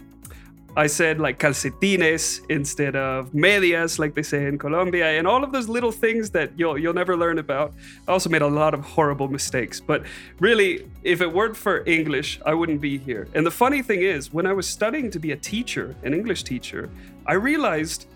I 0.79 0.87
said 0.87 1.19
like 1.19 1.41
calcetines 1.41 2.49
instead 2.49 2.95
of 2.95 3.35
medias, 3.35 3.99
like 3.99 4.15
they 4.15 4.23
say 4.23 4.47
in 4.47 4.59
Colombia, 4.59 5.19
and 5.19 5.27
all 5.27 5.43
of 5.43 5.51
those 5.51 5.69
little 5.69 5.91
things 5.91 6.31
that 6.31 6.53
you'll 6.57 6.79
you'll 6.79 6.95
never 6.95 7.17
learn 7.17 7.39
about. 7.41 7.73
I 8.07 8.13
also 8.13 8.31
made 8.31 8.43
a 8.43 8.47
lot 8.47 8.75
of 8.75 8.81
horrible 8.85 9.27
mistakes, 9.27 9.81
but 9.81 10.05
really, 10.39 10.89
if 11.03 11.21
it 11.21 11.33
weren't 11.33 11.57
for 11.57 11.83
English, 11.85 12.41
I 12.47 12.55
wouldn't 12.55 12.81
be 12.81 12.97
here. 12.97 13.27
And 13.35 13.45
the 13.45 13.51
funny 13.51 13.83
thing 13.83 14.03
is, 14.03 14.33
when 14.33 14.47
I 14.47 14.53
was 14.53 14.69
studying 14.69 15.11
to 15.11 15.19
be 15.19 15.33
a 15.33 15.37
teacher, 15.37 15.97
an 16.05 16.15
English 16.15 16.45
teacher, 16.45 16.91
I 17.27 17.33
realized 17.33 18.07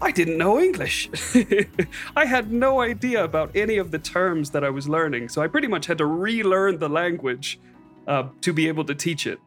I 0.00 0.12
didn't 0.12 0.38
know 0.38 0.60
English. 0.60 1.10
I 2.16 2.26
had 2.26 2.52
no 2.52 2.80
idea 2.80 3.24
about 3.24 3.50
any 3.56 3.78
of 3.78 3.90
the 3.90 3.98
terms 3.98 4.50
that 4.50 4.62
I 4.62 4.70
was 4.70 4.88
learning, 4.88 5.30
so 5.30 5.42
I 5.42 5.48
pretty 5.48 5.66
much 5.66 5.86
had 5.86 5.98
to 5.98 6.06
relearn 6.06 6.78
the 6.78 6.88
language 6.88 7.58
uh, 8.06 8.28
to 8.42 8.52
be 8.52 8.68
able 8.68 8.84
to 8.84 8.94
teach 8.94 9.26
it. 9.26 9.40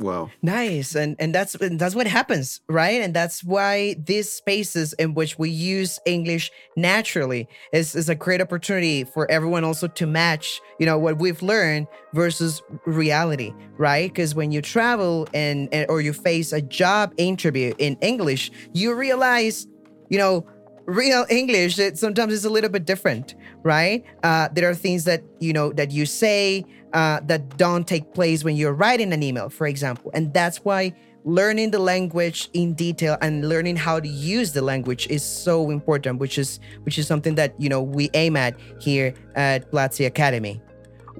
Wow. 0.00 0.30
Nice. 0.40 0.94
And 0.94 1.14
and 1.18 1.34
that's 1.34 1.54
and 1.56 1.78
that's 1.78 1.94
what 1.94 2.06
happens, 2.06 2.62
right? 2.68 3.02
And 3.02 3.12
that's 3.12 3.44
why 3.44 3.96
these 4.02 4.32
spaces 4.32 4.94
in 4.94 5.12
which 5.12 5.38
we 5.38 5.50
use 5.50 6.00
English 6.06 6.50
naturally 6.74 7.46
is, 7.74 7.94
is 7.94 8.08
a 8.08 8.14
great 8.14 8.40
opportunity 8.40 9.04
for 9.04 9.30
everyone 9.30 9.62
also 9.62 9.86
to 9.88 10.06
match, 10.06 10.60
you 10.78 10.86
know, 10.86 10.98
what 10.98 11.18
we've 11.18 11.42
learned 11.42 11.86
versus 12.14 12.62
reality, 12.86 13.52
right? 13.76 14.10
Because 14.10 14.34
when 14.34 14.50
you 14.50 14.62
travel 14.62 15.28
and, 15.34 15.68
and 15.70 15.88
or 15.90 16.00
you 16.00 16.14
face 16.14 16.54
a 16.54 16.62
job 16.62 17.12
interview 17.18 17.74
in 17.76 17.98
English, 18.00 18.50
you 18.72 18.94
realize, 18.94 19.66
you 20.08 20.16
know, 20.16 20.46
real 20.86 21.26
English, 21.28 21.78
it 21.78 21.98
sometimes 21.98 22.32
is 22.32 22.44
a 22.44 22.50
little 22.50 22.70
bit 22.70 22.84
different, 22.84 23.34
right? 23.62 24.04
Uh, 24.22 24.48
there 24.52 24.68
are 24.68 24.74
things 24.74 25.04
that 25.04 25.22
you 25.40 25.52
know 25.52 25.72
that 25.74 25.90
you 25.90 26.06
say 26.06 26.64
uh, 26.92 27.20
that 27.24 27.56
don't 27.56 27.86
take 27.86 28.14
place 28.14 28.44
when 28.44 28.56
you're 28.56 28.72
writing 28.74 29.12
an 29.12 29.22
email, 29.22 29.48
for 29.48 29.66
example, 29.66 30.10
and 30.14 30.32
that's 30.32 30.58
why 30.58 30.94
learning 31.24 31.70
the 31.70 31.78
language 31.78 32.48
in 32.54 32.72
detail 32.74 33.16
and 33.20 33.48
learning 33.48 33.76
how 33.76 34.00
to 34.00 34.08
use 34.08 34.52
the 34.52 34.62
language 34.62 35.06
is 35.08 35.22
so 35.22 35.70
important, 35.70 36.18
which 36.18 36.38
is 36.38 36.60
which 36.82 36.98
is 36.98 37.06
something 37.06 37.34
that 37.34 37.54
you 37.60 37.68
know 37.68 37.82
we 37.82 38.10
aim 38.14 38.36
at 38.36 38.58
here 38.80 39.14
at 39.34 39.70
Platzi 39.70 40.06
Academy. 40.06 40.60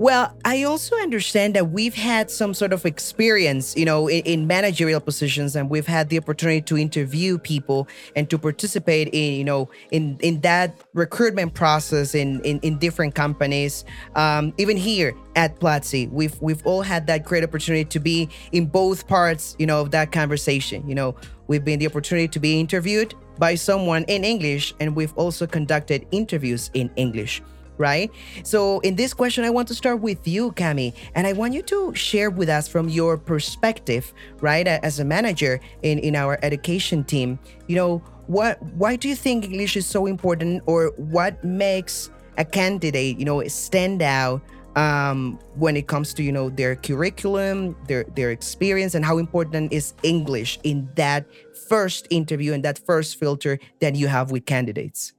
Well, 0.00 0.34
I 0.46 0.62
also 0.62 0.96
understand 0.96 1.52
that 1.56 1.72
we've 1.72 1.92
had 1.92 2.30
some 2.30 2.54
sort 2.54 2.72
of 2.72 2.86
experience, 2.86 3.76
you 3.76 3.84
know, 3.84 4.08
in, 4.08 4.22
in, 4.22 4.46
managerial 4.46 4.98
positions, 4.98 5.54
and 5.54 5.68
we've 5.68 5.86
had 5.86 6.08
the 6.08 6.16
opportunity 6.16 6.62
to 6.62 6.78
interview 6.78 7.36
people 7.36 7.86
and 8.16 8.30
to 8.30 8.38
participate 8.38 9.10
in, 9.12 9.34
you 9.34 9.44
know, 9.44 9.68
in 9.90 10.16
in 10.22 10.40
that 10.40 10.74
recruitment 10.94 11.52
process 11.52 12.14
in 12.14 12.40
in, 12.46 12.60
in 12.60 12.78
different 12.78 13.14
companies. 13.14 13.84
Um, 14.14 14.54
even 14.56 14.78
here 14.78 15.12
at 15.36 15.60
Platzi, 15.60 16.10
we've 16.10 16.40
we've 16.40 16.66
all 16.66 16.80
had 16.80 17.06
that 17.08 17.26
great 17.26 17.44
opportunity 17.44 17.84
to 17.84 18.00
be 18.00 18.30
in 18.52 18.68
both 18.68 19.06
parts, 19.06 19.54
you 19.58 19.66
know, 19.66 19.82
of 19.82 19.90
that 19.90 20.12
conversation. 20.12 20.88
You 20.88 20.94
know, 20.94 21.14
we've 21.46 21.62
been 21.62 21.78
the 21.78 21.86
opportunity 21.86 22.28
to 22.28 22.40
be 22.40 22.58
interviewed 22.58 23.12
by 23.36 23.54
someone 23.54 24.04
in 24.04 24.24
English, 24.24 24.72
and 24.80 24.96
we've 24.96 25.12
also 25.18 25.46
conducted 25.46 26.06
interviews 26.10 26.70
in 26.72 26.90
English 26.96 27.42
right? 27.80 28.12
So 28.44 28.78
in 28.80 28.94
this 28.94 29.12
question, 29.12 29.42
I 29.44 29.50
want 29.50 29.66
to 29.68 29.74
start 29.74 30.00
with 30.00 30.28
you, 30.28 30.52
Cami, 30.52 30.94
and 31.16 31.26
I 31.26 31.32
want 31.32 31.54
you 31.54 31.62
to 31.62 31.94
share 31.94 32.30
with 32.30 32.48
us 32.48 32.68
from 32.68 32.88
your 32.88 33.16
perspective, 33.16 34.12
right, 34.40 34.68
as 34.68 35.00
a 35.00 35.04
manager 35.04 35.58
in, 35.82 35.98
in 35.98 36.14
our 36.14 36.38
education 36.42 37.02
team, 37.02 37.38
you 37.66 37.74
know, 37.74 38.02
what 38.26 38.62
why 38.74 38.94
do 38.94 39.08
you 39.08 39.16
think 39.16 39.44
English 39.44 39.76
is 39.76 39.86
so 39.86 40.06
important 40.06 40.62
or 40.66 40.92
what 40.96 41.42
makes 41.42 42.10
a 42.38 42.44
candidate, 42.44 43.18
you 43.18 43.24
know, 43.24 43.42
stand 43.48 44.02
out 44.02 44.40
um, 44.76 45.38
when 45.56 45.76
it 45.76 45.88
comes 45.88 46.14
to 46.14 46.22
you 46.22 46.30
know 46.30 46.48
their 46.48 46.76
curriculum, 46.76 47.74
their 47.88 48.04
their 48.14 48.30
experience, 48.30 48.94
and 48.94 49.04
how 49.04 49.18
important 49.18 49.72
is 49.72 49.94
English 50.04 50.60
in 50.62 50.88
that 50.94 51.26
first 51.68 52.06
interview 52.10 52.52
and 52.52 52.64
that 52.64 52.78
first 52.78 53.18
filter 53.18 53.58
that 53.80 53.96
you 53.96 54.06
have 54.06 54.30
with 54.30 54.46
candidates? 54.46 55.12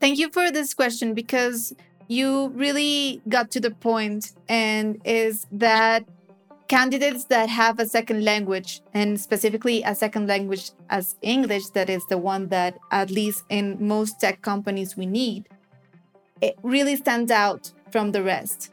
Thank 0.00 0.18
you 0.18 0.30
for 0.30 0.50
this 0.50 0.74
question 0.74 1.14
because 1.14 1.74
you 2.08 2.48
really 2.48 3.20
got 3.28 3.50
to 3.52 3.60
the 3.60 3.70
point 3.70 4.32
and 4.48 5.00
is 5.04 5.46
that 5.52 6.04
candidates 6.68 7.24
that 7.24 7.48
have 7.48 7.78
a 7.78 7.86
second 7.86 8.24
language 8.24 8.80
and 8.92 9.20
specifically 9.20 9.82
a 9.84 9.94
second 9.94 10.26
language 10.26 10.72
as 10.90 11.14
english 11.22 11.68
that 11.68 11.88
is 11.88 12.04
the 12.08 12.18
one 12.18 12.48
that 12.48 12.76
at 12.90 13.08
least 13.08 13.44
in 13.50 13.76
most 13.78 14.20
tech 14.20 14.42
companies 14.42 14.96
we 14.96 15.06
need 15.06 15.48
it 16.40 16.58
really 16.62 16.96
stands 16.96 17.30
out 17.30 17.72
from 17.90 18.12
the 18.12 18.22
rest. 18.22 18.72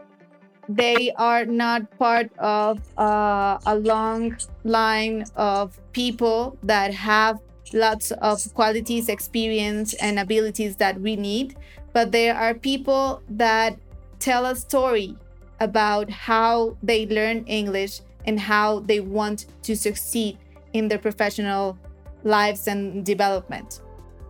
They 0.69 1.11
are 1.17 1.45
not 1.45 1.97
part 1.97 2.31
of 2.39 2.79
uh, 2.97 3.57
a 3.65 3.75
long 3.75 4.37
line 4.63 5.25
of 5.35 5.79
people 5.91 6.57
that 6.63 6.93
have 6.93 7.39
lots 7.73 8.11
of 8.11 8.53
qualities 8.53 9.09
experience 9.09 9.93
and 9.95 10.19
abilities 10.19 10.75
that 10.77 10.99
we 11.01 11.15
need 11.15 11.55
but 11.93 12.11
there 12.11 12.35
are 12.35 12.53
people 12.53 13.21
that 13.29 13.77
tell 14.19 14.45
a 14.45 14.55
story 14.55 15.15
about 15.59 16.09
how 16.09 16.75
they 16.83 17.05
learn 17.07 17.45
English 17.45 18.01
and 18.25 18.39
how 18.39 18.79
they 18.81 18.99
want 18.99 19.45
to 19.63 19.75
succeed 19.75 20.37
in 20.73 20.87
their 20.87 20.97
professional 20.97 21.77
lives 22.23 22.67
and 22.67 23.05
development. 23.05 23.81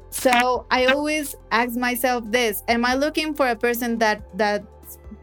So 0.09 0.65
I 0.69 0.85
always 0.85 1.35
ask 1.51 1.75
myself 1.75 2.23
this, 2.29 2.63
am 2.67 2.85
I 2.85 2.95
looking 2.95 3.33
for 3.33 3.47
a 3.47 3.55
person 3.55 3.97
that 3.99 4.21
that 4.37 4.63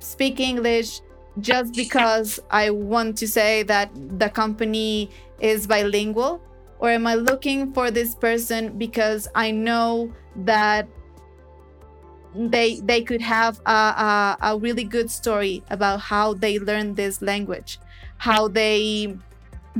speak 0.01 0.41
English 0.41 1.01
just 1.39 1.75
because 1.75 2.41
I 2.51 2.71
want 2.71 3.17
to 3.19 3.29
say 3.29 3.63
that 3.65 3.91
the 4.19 4.29
company 4.29 5.11
is 5.39 5.67
bilingual 5.67 6.41
or 6.81 6.91
am 6.91 7.07
I 7.07 7.15
looking 7.15 7.73
for 7.73 7.91
this 7.91 8.15
person 8.15 8.79
because 8.79 9.29
I 9.35 9.51
know 9.51 10.13
that 10.45 10.89
they 12.35 12.81
they 12.81 13.03
could 13.03 13.21
have 13.21 13.61
a, 13.67 13.71
a, 13.71 14.37
a, 14.43 14.59
really 14.59 14.85
good 14.85 15.11
story 15.11 15.63
about 15.71 16.01
how 16.01 16.35
they 16.35 16.59
learned 16.59 16.97
this 16.97 17.21
language 17.21 17.79
how 18.19 18.47
they 18.47 19.17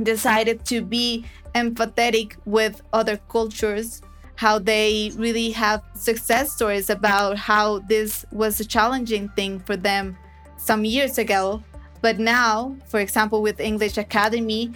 decided 0.03 0.65
to 0.65 0.81
be 0.81 1.25
empathetic 1.55 2.35
with 2.45 2.81
other 2.91 3.17
cultures 3.29 4.01
how 4.35 4.57
they 4.57 5.11
really 5.17 5.51
have 5.51 5.83
success 5.93 6.51
stories 6.51 6.89
about 6.89 7.37
how 7.37 7.79
this 7.79 8.25
was 8.31 8.59
a 8.59 8.65
challenging 8.65 9.29
thing 9.29 9.59
for 9.59 9.77
them 9.77 10.17
some 10.57 10.83
years 10.83 11.19
ago. 11.19 11.61
But 12.01 12.17
now 12.17 12.75
for 12.87 12.99
example 12.99 13.41
with 13.41 13.59
english 13.59 13.97
academy 13.97 14.71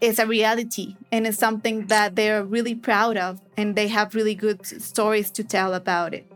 it's 0.00 0.18
a 0.18 0.26
reality 0.26 0.96
and 1.12 1.26
it's 1.26 1.38
something 1.38 1.86
that 1.86 2.16
they're 2.16 2.44
really 2.44 2.74
proud 2.74 3.16
of 3.16 3.40
and 3.56 3.76
they 3.76 3.88
have 3.88 4.14
really 4.14 4.34
good 4.34 4.66
stories 4.66 5.30
to 5.30 5.44
tell 5.44 5.72
about 5.74 6.12
it 6.12 6.33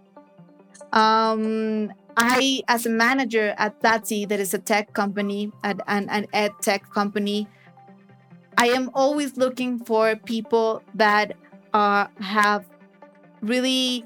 um, 0.93 1.93
I, 2.17 2.63
as 2.69 2.87
a 2.87 2.91
manager 2.91 3.55
at 3.59 3.81
Platzi, 3.81 4.29
that 4.29 4.41
is 4.41 4.55
a 4.55 4.59
tech 4.59 4.93
company, 4.93 5.53
an, 5.63 5.81
an 5.87 6.27
ed 6.33 6.53
tech 6.61 6.91
company, 6.91 7.47
I 8.57 8.69
am 8.69 8.91
always 8.93 9.37
looking 9.37 9.79
for 9.79 10.17
people 10.17 10.83
that 10.95 11.37
uh, 11.73 12.09
have 12.21 12.67
really 13.41 14.05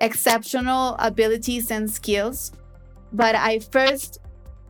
exceptional 0.00 0.96
abilities 0.98 1.70
and 1.70 1.88
skills. 1.88 2.52
But 3.12 3.36
I 3.36 3.60
first 3.60 4.18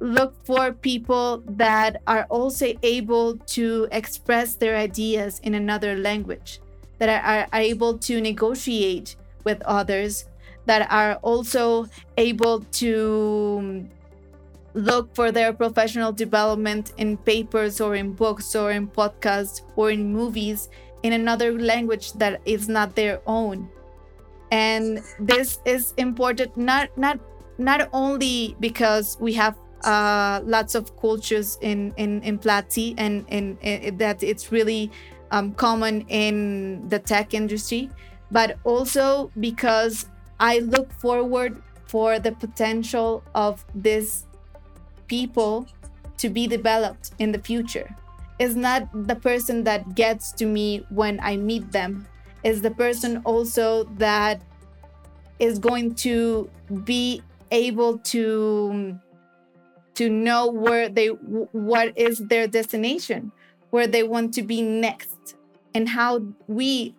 look 0.01 0.35
for 0.45 0.73
people 0.73 1.43
that 1.47 2.03
are 2.07 2.27
also 2.29 2.75
able 2.83 3.39
to 3.39 3.89
express 3.91 4.57
their 4.57 4.77
ideas 4.77 5.39
in 5.45 5.55
another 5.55 5.97
language, 5.97 6.61
that 6.99 7.09
are, 7.09 7.47
are 7.53 7.61
able 7.61 7.97
to 7.99 8.21
negotiate 8.21 9.17
with 9.45 9.63
others, 9.63 10.27
that 10.67 10.91
are 10.91 11.15
also 11.23 11.87
able 12.17 12.61
to 12.61 13.89
look 14.75 15.15
for 15.15 15.31
their 15.31 15.53
professional 15.53 16.13
development 16.13 16.93
in 16.97 17.17
papers 17.17 17.81
or 17.81 17.95
in 17.95 18.13
books 18.13 18.55
or 18.55 18.73
in 18.73 18.89
podcasts 18.89 19.61
or 19.77 19.91
in 19.91 20.13
movies 20.13 20.69
in 21.03 21.13
another 21.13 21.59
language 21.59 22.13
that 22.15 22.41
is 22.45 22.69
not 22.69 22.95
their 22.95 23.21
own. 23.27 23.69
And 24.51 25.01
this 25.19 25.61
is 25.65 25.95
important 25.97 26.57
not 26.57 26.97
not 26.97 27.19
not 27.59 27.89
only 27.93 28.57
because 28.61 29.17
we 29.21 29.33
have 29.35 29.57
uh, 29.85 30.41
lots 30.45 30.75
of 30.75 30.97
cultures 30.97 31.59
in 31.61 31.93
in 31.97 32.23
in 32.23 32.39
Platzi 32.39 32.95
and 32.99 33.25
in, 33.29 33.59
in 33.63 33.97
that 33.99 34.23
it's 34.23 34.53
really 34.53 34.91
um, 35.31 35.53
common 35.55 36.03
in 36.09 36.87
the 36.89 36.99
tech 36.99 37.35
industry, 37.35 37.91
but 38.31 38.59
also 38.65 39.31
because 39.41 40.07
I 40.41 40.59
look 40.59 40.93
forward 40.93 41.63
for 41.87 42.19
the 42.19 42.33
potential 42.33 43.23
of 43.35 43.65
these 43.75 44.27
people 45.07 45.67
to 46.19 46.29
be 46.29 46.47
developed 46.47 47.13
in 47.19 47.33
the 47.33 47.39
future. 47.39 47.95
It's 48.39 48.55
not 48.55 48.89
the 49.07 49.15
person 49.17 49.65
that 49.65 49.95
gets 49.95 50.33
to 50.33 50.47
me 50.47 50.87
when 50.89 51.21
I 51.21 51.37
meet 51.37 51.73
them. 51.73 52.07
It's 52.43 52.61
the 52.61 52.71
person 52.71 53.19
also 53.25 53.85
that 53.99 54.43
is 55.39 55.59
going 55.59 55.95
to 55.97 56.51
be 56.85 57.23
able 57.51 57.99
to 57.99 58.99
to 59.95 60.09
know 60.09 60.51
where 60.51 60.89
they 60.89 61.09
what 61.09 61.97
is 61.99 62.19
their 62.19 62.47
destination 62.47 63.31
where 63.71 63.87
they 63.87 64.03
want 64.03 64.33
to 64.35 64.43
be 64.43 64.63
next 64.63 65.35
and 65.75 65.89
how 65.89 66.21
we 66.47 66.95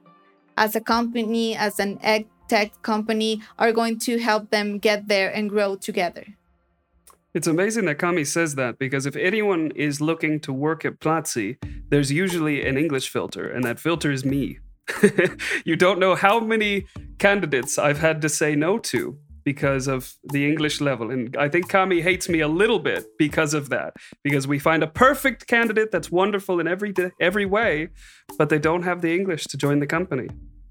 as 0.58 0.75
a 0.75 0.82
company 0.82 1.56
as 1.56 1.80
an 1.80 1.98
tech 2.47 2.81
company 2.81 3.41
are 3.57 3.71
going 3.71 3.97
to 4.00 4.19
help 4.19 4.50
them 4.50 4.77
get 4.77 5.07
there 5.07 5.29
and 5.33 5.50
grow 5.50 5.75
together 5.75 6.25
it's 7.33 7.47
amazing 7.47 7.85
that 7.85 7.97
Cami 7.97 8.27
says 8.27 8.55
that 8.55 8.77
because 8.77 9.05
if 9.07 9.15
anyone 9.15 9.71
is 9.75 10.00
looking 10.00 10.39
to 10.41 10.53
work 10.53 10.85
at 10.85 11.00
Platzi, 11.00 11.57
there's 11.89 12.12
usually 12.12 12.65
an 12.65 12.77
English 12.77 13.09
filter, 13.09 13.50
and 13.50 13.63
that 13.63 13.79
filter 13.79 14.12
is 14.12 14.23
me. 14.23 14.59
you 15.65 15.75
don't 15.75 16.00
know 16.00 16.13
how 16.13 16.39
many 16.39 16.85
candidates 17.17 17.79
I've 17.79 18.00
had 18.00 18.21
to 18.21 18.29
say 18.29 18.55
no 18.55 18.77
to 18.79 19.17
because 19.43 19.88
of 19.88 20.13
the 20.25 20.47
English 20.47 20.79
level. 20.79 21.12
And 21.12 21.35
I 21.35 21.50
think 21.50 21.69
Cami 21.69 22.01
hates 22.01 22.29
me 22.29 22.39
a 22.39 22.47
little 22.47 22.79
bit 22.79 23.05
because 23.17 23.53
of 23.53 23.69
that. 23.69 23.95
Because 24.23 24.47
we 24.47 24.59
find 24.59 24.83
a 24.83 24.88
perfect 24.88 25.47
candidate 25.47 25.91
that's 25.91 26.12
wonderful 26.12 26.59
in 26.59 26.67
every 26.67 26.93
every 27.19 27.45
way, 27.45 27.89
but 28.38 28.50
they 28.50 28.59
don't 28.59 28.83
have 28.83 29.01
the 29.01 29.13
English 29.13 29.45
to 29.45 29.57
join 29.57 29.79
the 29.79 29.88
company. 29.88 30.27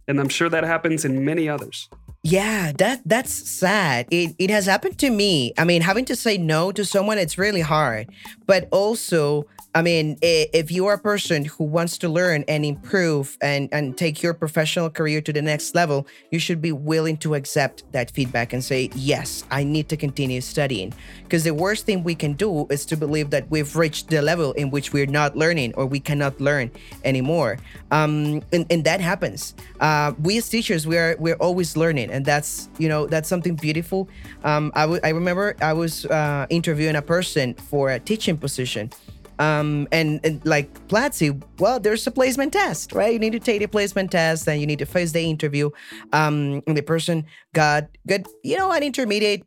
And 0.09 0.21
I'm 0.21 0.29
sure 0.29 0.49
that 0.49 0.65
happens 0.65 1.05
in 1.05 1.25
many 1.25 1.49
others. 1.49 1.89
Yeah, 2.25 2.71
that 2.79 3.03
that's 3.05 3.33
sad. 3.51 4.07
It 4.13 4.37
it 4.39 4.49
has 4.51 4.67
happened 4.67 4.97
to 4.99 5.11
me. 5.11 5.53
I 5.59 5.65
mean, 5.65 5.83
having 5.83 6.05
to 6.05 6.15
say 6.15 6.39
no 6.39 6.71
to 6.71 6.85
someone 6.85 7.19
it's 7.19 7.37
really 7.37 7.63
hard. 7.63 8.11
But 8.47 8.69
also 8.71 9.47
I 9.75 9.81
mean, 9.81 10.19
if 10.21 10.71
you 10.71 10.85
are 10.87 10.95
a 10.95 10.99
person 10.99 11.47
who 11.47 11.65
wants 11.65 11.97
to 11.99 12.09
learn 12.09 12.45
and 12.47 12.63
improve 12.63 13.39
and, 13.41 13.71
and 13.73 13.97
take 13.97 14.23
your 14.23 14.35
professional 14.35 14.91
career 14.91 15.23
to 15.23 15.33
the 15.33 15.41
next 15.41 15.75
level, 15.75 16.07
you 16.31 16.39
should 16.39 16.61
be 16.61 16.73
willing 16.73 17.17
to 17.19 17.35
accept 17.35 17.91
that 17.93 18.11
feedback 18.11 18.53
and 18.53 18.63
say, 18.63 18.91
yes, 18.95 19.45
I 19.51 19.65
need 19.65 19.89
to 19.89 19.97
continue 19.97 20.43
studying. 20.43 20.93
Because 21.23 21.45
the 21.45 21.55
worst 21.55 21.87
thing 21.87 22.05
we 22.05 22.15
can 22.15 22.35
do 22.35 22.67
is 22.69 22.85
to 22.85 22.99
believe 22.99 23.31
that 23.31 23.51
we've 23.51 23.75
reached 23.75 24.11
the 24.11 24.21
level 24.21 24.53
in 24.53 24.71
which 24.71 24.93
we're 24.93 25.07
not 25.07 25.37
learning 25.39 25.73
or 25.75 25.87
we 25.87 26.01
cannot 26.01 26.39
learn 26.39 26.71
anymore. 27.05 27.57
Um, 27.91 28.43
and, 28.53 28.67
and 28.69 28.85
that 28.85 29.01
happens. 29.01 29.55
Uh, 29.81 30.13
we 30.21 30.37
as 30.37 30.51
teachers, 30.51 30.87
we 30.87 30.99
are 30.99 31.17
we're 31.19 31.37
always 31.37 31.79
learning, 31.79 32.11
and 32.13 32.25
that's 32.25 32.69
you 32.79 32.89
know 32.89 33.07
that's 33.07 33.29
something 33.29 33.57
beautiful. 33.57 34.09
Um, 34.45 34.71
I, 34.75 34.83
w- 34.83 35.01
I 35.03 35.09
remember 35.11 35.57
I 35.61 35.73
was 35.73 36.07
uh, 36.07 36.47
interviewing 36.51 36.97
a 36.97 37.03
person 37.03 37.55
for 37.55 37.91
a 37.91 37.99
teaching 37.99 38.37
position 38.37 38.91
um, 39.39 39.89
and, 39.91 40.21
and 40.25 40.45
like 40.45 40.73
Platzi, 40.89 41.43
well, 41.59 41.81
there's 41.81 42.07
a 42.07 42.11
placement 42.11 42.53
test, 42.53 42.93
right? 42.93 43.13
You 43.13 43.19
need 43.19 43.33
to 43.33 43.41
take 43.41 43.61
the 43.61 43.67
placement 43.67 44.13
test 44.13 44.47
and 44.47 44.61
you 44.61 44.67
need 44.67 44.79
to 44.79 44.87
face 44.87 45.13
the 45.13 45.21
interview. 45.21 45.71
Um, 46.13 46.63
and 46.67 46.77
the 46.77 46.83
person 46.83 47.27
got 47.53 47.89
good, 48.07 48.27
you 48.45 48.57
know, 48.57 48.71
an 48.71 48.83
intermediate 48.83 49.43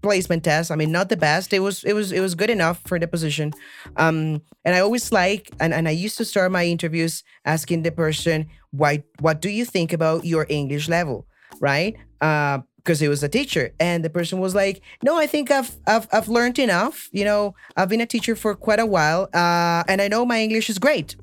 placement 0.00 0.44
test. 0.44 0.70
I 0.70 0.76
mean, 0.76 0.92
not 0.92 1.08
the 1.08 1.16
best. 1.16 1.52
It 1.52 1.58
was 1.58 1.84
it 1.84 1.92
was 1.92 2.12
it 2.12 2.20
was 2.20 2.34
good 2.34 2.50
enough 2.50 2.80
for 2.86 2.98
the 2.98 3.08
position. 3.08 3.52
Um, 3.96 4.40
and 4.64 4.74
I 4.74 4.80
always 4.80 5.12
like 5.12 5.50
and, 5.60 5.74
and 5.74 5.86
I 5.86 5.92
used 5.92 6.16
to 6.18 6.24
start 6.24 6.50
my 6.52 6.64
interviews 6.64 7.22
asking 7.44 7.82
the 7.82 7.92
person, 7.92 8.46
why 8.70 9.02
what 9.20 9.42
do 9.42 9.50
you 9.50 9.64
think 9.64 9.92
about 9.92 10.24
your 10.24 10.46
English 10.48 10.88
level? 10.88 11.26
Right? 11.60 11.96
Uh, 12.20 12.60
because 12.86 13.00
he 13.00 13.08
was 13.08 13.22
a 13.24 13.28
teacher. 13.28 13.72
And 13.80 14.04
the 14.04 14.10
person 14.10 14.38
was 14.38 14.54
like 14.54 14.80
no 15.02 15.18
i 15.18 15.26
think 15.26 15.50
i've 15.50 15.76
i've, 15.88 16.06
I've 16.12 16.28
learned 16.28 16.58
enough. 16.60 17.08
You 17.12 17.24
know 17.24 17.54
i've 17.76 17.88
been 17.88 18.00
a 18.00 18.06
teacher 18.06 18.36
for 18.36 18.54
quite 18.54 18.78
a 18.78 18.86
while 18.86 19.28
uh, 19.34 19.82
and 19.88 20.00
i 20.00 20.06
know 20.06 20.24
my 20.24 20.40
english 20.40 20.70
is 20.70 20.78
great. 20.78 21.16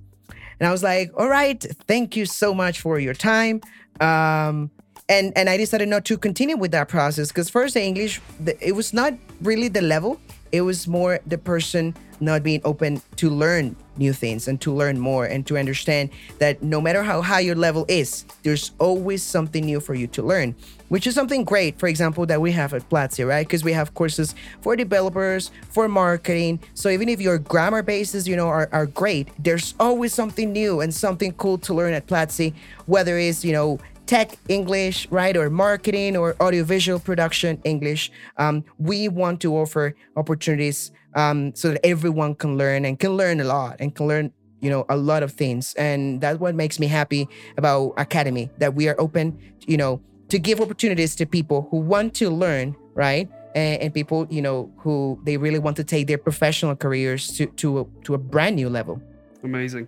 And 0.59 0.67
i 0.67 0.71
was 0.71 0.83
like 0.83 1.11
all 1.17 1.29
right 1.29 1.63
thank 1.87 2.17
you 2.17 2.25
so 2.25 2.53
much 2.53 2.81
for 2.81 2.99
your 2.99 3.13
time. 3.13 3.61
Um, 4.01 4.71
and 5.09 5.31
and 5.37 5.49
i 5.49 5.57
decided 5.57 5.87
not 5.89 6.05
to 6.05 6.17
continue 6.17 6.57
with 6.57 6.71
that 6.71 6.87
process 6.87 7.27
because 7.27 7.49
first 7.49 7.73
the 7.73 7.83
english 7.83 8.21
the, 8.39 8.53
it 8.65 8.73
was 8.73 8.93
not 8.93 9.13
really 9.41 9.67
the 9.67 9.81
level. 9.81 10.19
It 10.51 10.61
was 10.61 10.87
more 10.87 11.19
the 11.25 11.37
person 11.37 11.95
not 12.21 12.43
being 12.43 12.61
open 12.63 13.01
to 13.17 13.29
learn 13.29 13.75
new 13.97 14.13
things 14.13 14.47
and 14.47 14.59
to 14.61 14.73
learn 14.73 14.99
more 14.99 15.25
and 15.25 15.45
to 15.47 15.57
understand 15.57 16.09
that 16.39 16.61
no 16.63 16.81
matter 16.81 17.03
how 17.03 17.21
high 17.21 17.39
your 17.39 17.55
level 17.55 17.85
is, 17.87 18.25
there's 18.43 18.71
always 18.79 19.21
something 19.21 19.65
new 19.65 19.79
for 19.79 19.93
you 19.93 20.07
to 20.07 20.23
learn, 20.23 20.55
which 20.89 21.05
is 21.05 21.13
something 21.13 21.43
great, 21.43 21.77
for 21.77 21.87
example, 21.87 22.25
that 22.25 22.41
we 22.41 22.51
have 22.51 22.73
at 22.73 22.87
Platzi, 22.89 23.27
right? 23.27 23.45
Because 23.45 23.63
we 23.63 23.73
have 23.73 23.93
courses 23.93 24.33
for 24.61 24.75
developers, 24.75 25.51
for 25.69 25.87
marketing. 25.87 26.59
So 26.73 26.89
even 26.89 27.09
if 27.09 27.21
your 27.21 27.37
grammar 27.37 27.83
bases, 27.83 28.27
you 28.27 28.35
know, 28.35 28.47
are, 28.47 28.69
are 28.71 28.85
great, 28.85 29.29
there's 29.37 29.75
always 29.79 30.13
something 30.13 30.51
new 30.51 30.81
and 30.81 30.93
something 30.93 31.33
cool 31.33 31.57
to 31.59 31.73
learn 31.73 31.93
at 31.93 32.07
Platzi, 32.07 32.53
whether 32.85 33.17
it's, 33.17 33.45
you 33.45 33.53
know, 33.53 33.79
tech 34.05 34.37
English, 34.47 35.07
right, 35.11 35.35
or 35.35 35.49
marketing 35.49 36.17
or 36.17 36.35
audiovisual 36.41 36.99
production 36.99 37.59
English. 37.63 38.11
Um, 38.37 38.63
we 38.77 39.07
want 39.07 39.41
to 39.41 39.55
offer 39.55 39.95
opportunities 40.15 40.91
um, 41.15 41.55
so 41.55 41.71
that 41.71 41.85
everyone 41.85 42.35
can 42.35 42.57
learn 42.57 42.85
and 42.85 42.99
can 42.99 43.15
learn 43.15 43.39
a 43.39 43.43
lot 43.43 43.77
and 43.79 43.95
can 43.95 44.07
learn, 44.07 44.31
you 44.61 44.69
know, 44.69 44.85
a 44.89 44.97
lot 44.97 45.23
of 45.23 45.31
things. 45.31 45.73
And 45.75 46.21
that's 46.21 46.39
what 46.39 46.55
makes 46.55 46.79
me 46.79 46.87
happy 46.87 47.27
about 47.57 47.93
Academy 47.97 48.49
that 48.57 48.73
we 48.75 48.89
are 48.89 48.95
open, 48.99 49.37
you 49.67 49.77
know, 49.77 50.01
to 50.29 50.39
give 50.39 50.59
opportunities 50.59 51.15
to 51.17 51.25
people 51.25 51.67
who 51.69 51.77
want 51.77 52.13
to 52.15 52.29
learn, 52.29 52.75
right? 52.95 53.29
And, 53.55 53.93
people, 53.93 54.25
you 54.31 54.41
know, 54.41 54.71
who 54.77 55.19
they 55.25 55.37
really 55.37 55.59
want 55.59 55.77
to 55.77 55.83
take 55.83 56.07
their 56.07 56.17
professional 56.17 56.75
careers 56.75 57.37
to 57.37 57.45
to 57.45 57.81
a, 57.81 57.85
to 58.05 58.15
a 58.15 58.17
brand 58.17 58.55
new 58.55 58.67
level. 58.67 58.99
Amazing. 59.43 59.87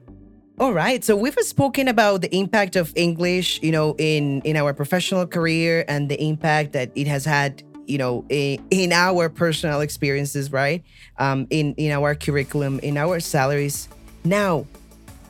All 0.57 0.71
right. 0.71 1.03
So 1.03 1.17
we've 1.17 1.35
spoken 1.41 1.89
about 1.89 2.21
the 2.21 2.33
impact 2.33 2.77
of 2.77 2.93
English, 2.95 3.61
you 3.61 3.73
know, 3.73 3.93
in 3.97 4.41
in 4.43 4.55
our 4.55 4.73
professional 4.73 5.27
career 5.27 5.83
and 5.89 6.07
the 6.07 6.15
impact 6.23 6.71
that 6.71 6.91
it 6.95 7.07
has 7.07 7.25
had, 7.25 7.61
you 7.87 7.97
know, 7.97 8.23
in, 8.29 8.63
in 8.71 8.93
our 8.93 9.27
personal 9.27 9.81
experiences, 9.81 10.53
right? 10.53 10.81
Um, 11.19 11.45
in 11.49 11.73
in 11.75 11.91
our 11.91 12.15
curriculum, 12.15 12.79
in 12.79 12.95
our 12.95 13.19
salaries. 13.19 13.89
Now, 14.23 14.65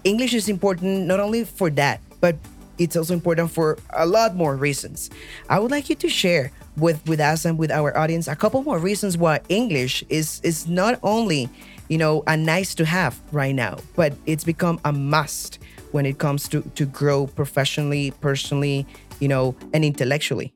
English 0.03 0.35
is 0.35 0.47
important 0.47 1.07
not 1.07 1.19
only 1.19 1.43
for 1.43 1.71
that, 1.71 2.01
but 2.21 2.37
it's 2.77 2.95
also 2.95 3.15
important 3.15 3.49
for 3.49 3.79
a 3.93 4.05
lot 4.05 4.35
more 4.35 4.55
reasons. 4.55 5.09
I 5.49 5.57
would 5.57 5.71
like 5.71 5.89
you 5.89 5.95
to 5.95 6.09
share 6.09 6.51
with 6.77 7.01
with 7.07 7.19
us 7.19 7.45
and 7.45 7.57
with 7.57 7.71
our 7.71 7.97
audience 7.97 8.27
a 8.27 8.35
couple 8.35 8.61
more 8.61 8.77
reasons 8.77 9.17
why 9.17 9.39
English 9.49 10.03
is 10.07 10.39
is 10.43 10.67
not 10.67 10.99
only 11.01 11.49
you 11.87 11.97
know, 11.97 12.23
a 12.27 12.35
nice 12.35 12.75
to 12.75 12.85
have 12.85 13.19
right 13.31 13.55
now, 13.55 13.77
but 13.95 14.13
it's 14.25 14.43
become 14.43 14.79
a 14.85 14.91
must 14.91 15.59
when 15.91 16.05
it 16.05 16.17
comes 16.17 16.47
to 16.49 16.61
to 16.61 16.85
grow 16.85 17.27
professionally, 17.27 18.11
personally, 18.21 18.85
you 19.19 19.27
know, 19.27 19.55
and 19.73 19.85
intellectually. 19.85 20.53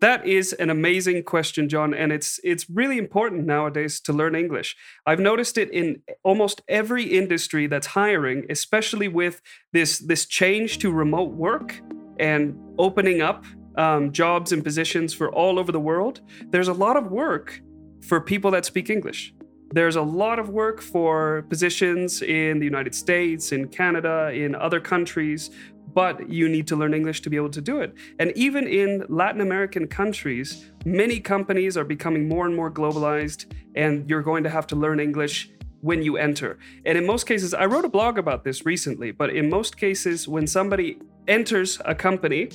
That 0.00 0.26
is 0.26 0.52
an 0.54 0.68
amazing 0.68 1.22
question, 1.22 1.68
John, 1.68 1.94
and 1.94 2.10
it's 2.10 2.40
it's 2.42 2.68
really 2.68 2.98
important 2.98 3.46
nowadays 3.46 4.00
to 4.00 4.12
learn 4.12 4.34
English. 4.34 4.76
I've 5.06 5.20
noticed 5.20 5.56
it 5.56 5.70
in 5.70 6.02
almost 6.24 6.60
every 6.66 7.04
industry 7.04 7.68
that's 7.68 7.86
hiring, 7.86 8.44
especially 8.50 9.06
with 9.06 9.40
this 9.72 10.00
this 10.00 10.26
change 10.26 10.78
to 10.78 10.90
remote 10.90 11.34
work 11.34 11.80
and 12.18 12.58
opening 12.78 13.22
up 13.22 13.44
um, 13.76 14.12
jobs 14.12 14.50
and 14.50 14.64
positions 14.64 15.14
for 15.14 15.30
all 15.32 15.58
over 15.58 15.70
the 15.70 15.80
world. 15.80 16.20
There's 16.50 16.68
a 16.68 16.72
lot 16.72 16.96
of 16.96 17.12
work 17.12 17.62
for 18.02 18.20
people 18.20 18.50
that 18.50 18.64
speak 18.64 18.90
English. 18.90 19.32
There's 19.72 19.96
a 19.96 20.02
lot 20.02 20.38
of 20.38 20.50
work 20.50 20.82
for 20.82 21.46
positions 21.48 22.20
in 22.20 22.58
the 22.58 22.66
United 22.66 22.94
States, 22.94 23.52
in 23.52 23.68
Canada, 23.68 24.30
in 24.30 24.54
other 24.54 24.80
countries, 24.80 25.50
but 25.94 26.28
you 26.28 26.46
need 26.50 26.66
to 26.66 26.76
learn 26.76 26.92
English 26.92 27.22
to 27.22 27.30
be 27.30 27.36
able 27.36 27.50
to 27.50 27.62
do 27.62 27.80
it. 27.80 27.94
And 28.18 28.32
even 28.36 28.66
in 28.66 29.06
Latin 29.08 29.40
American 29.40 29.86
countries, 29.86 30.70
many 30.84 31.20
companies 31.20 31.78
are 31.78 31.84
becoming 31.84 32.28
more 32.28 32.44
and 32.44 32.54
more 32.54 32.70
globalized, 32.70 33.50
and 33.74 34.08
you're 34.10 34.22
going 34.22 34.44
to 34.44 34.50
have 34.50 34.66
to 34.68 34.76
learn 34.76 35.00
English 35.00 35.50
when 35.80 36.02
you 36.02 36.18
enter. 36.18 36.58
And 36.84 36.98
in 36.98 37.06
most 37.06 37.26
cases, 37.26 37.54
I 37.54 37.64
wrote 37.64 37.86
a 37.86 37.88
blog 37.88 38.18
about 38.18 38.44
this 38.44 38.66
recently, 38.66 39.10
but 39.10 39.30
in 39.30 39.48
most 39.48 39.78
cases, 39.78 40.28
when 40.28 40.46
somebody 40.46 40.98
enters 41.28 41.80
a 41.86 41.94
company, 41.94 42.50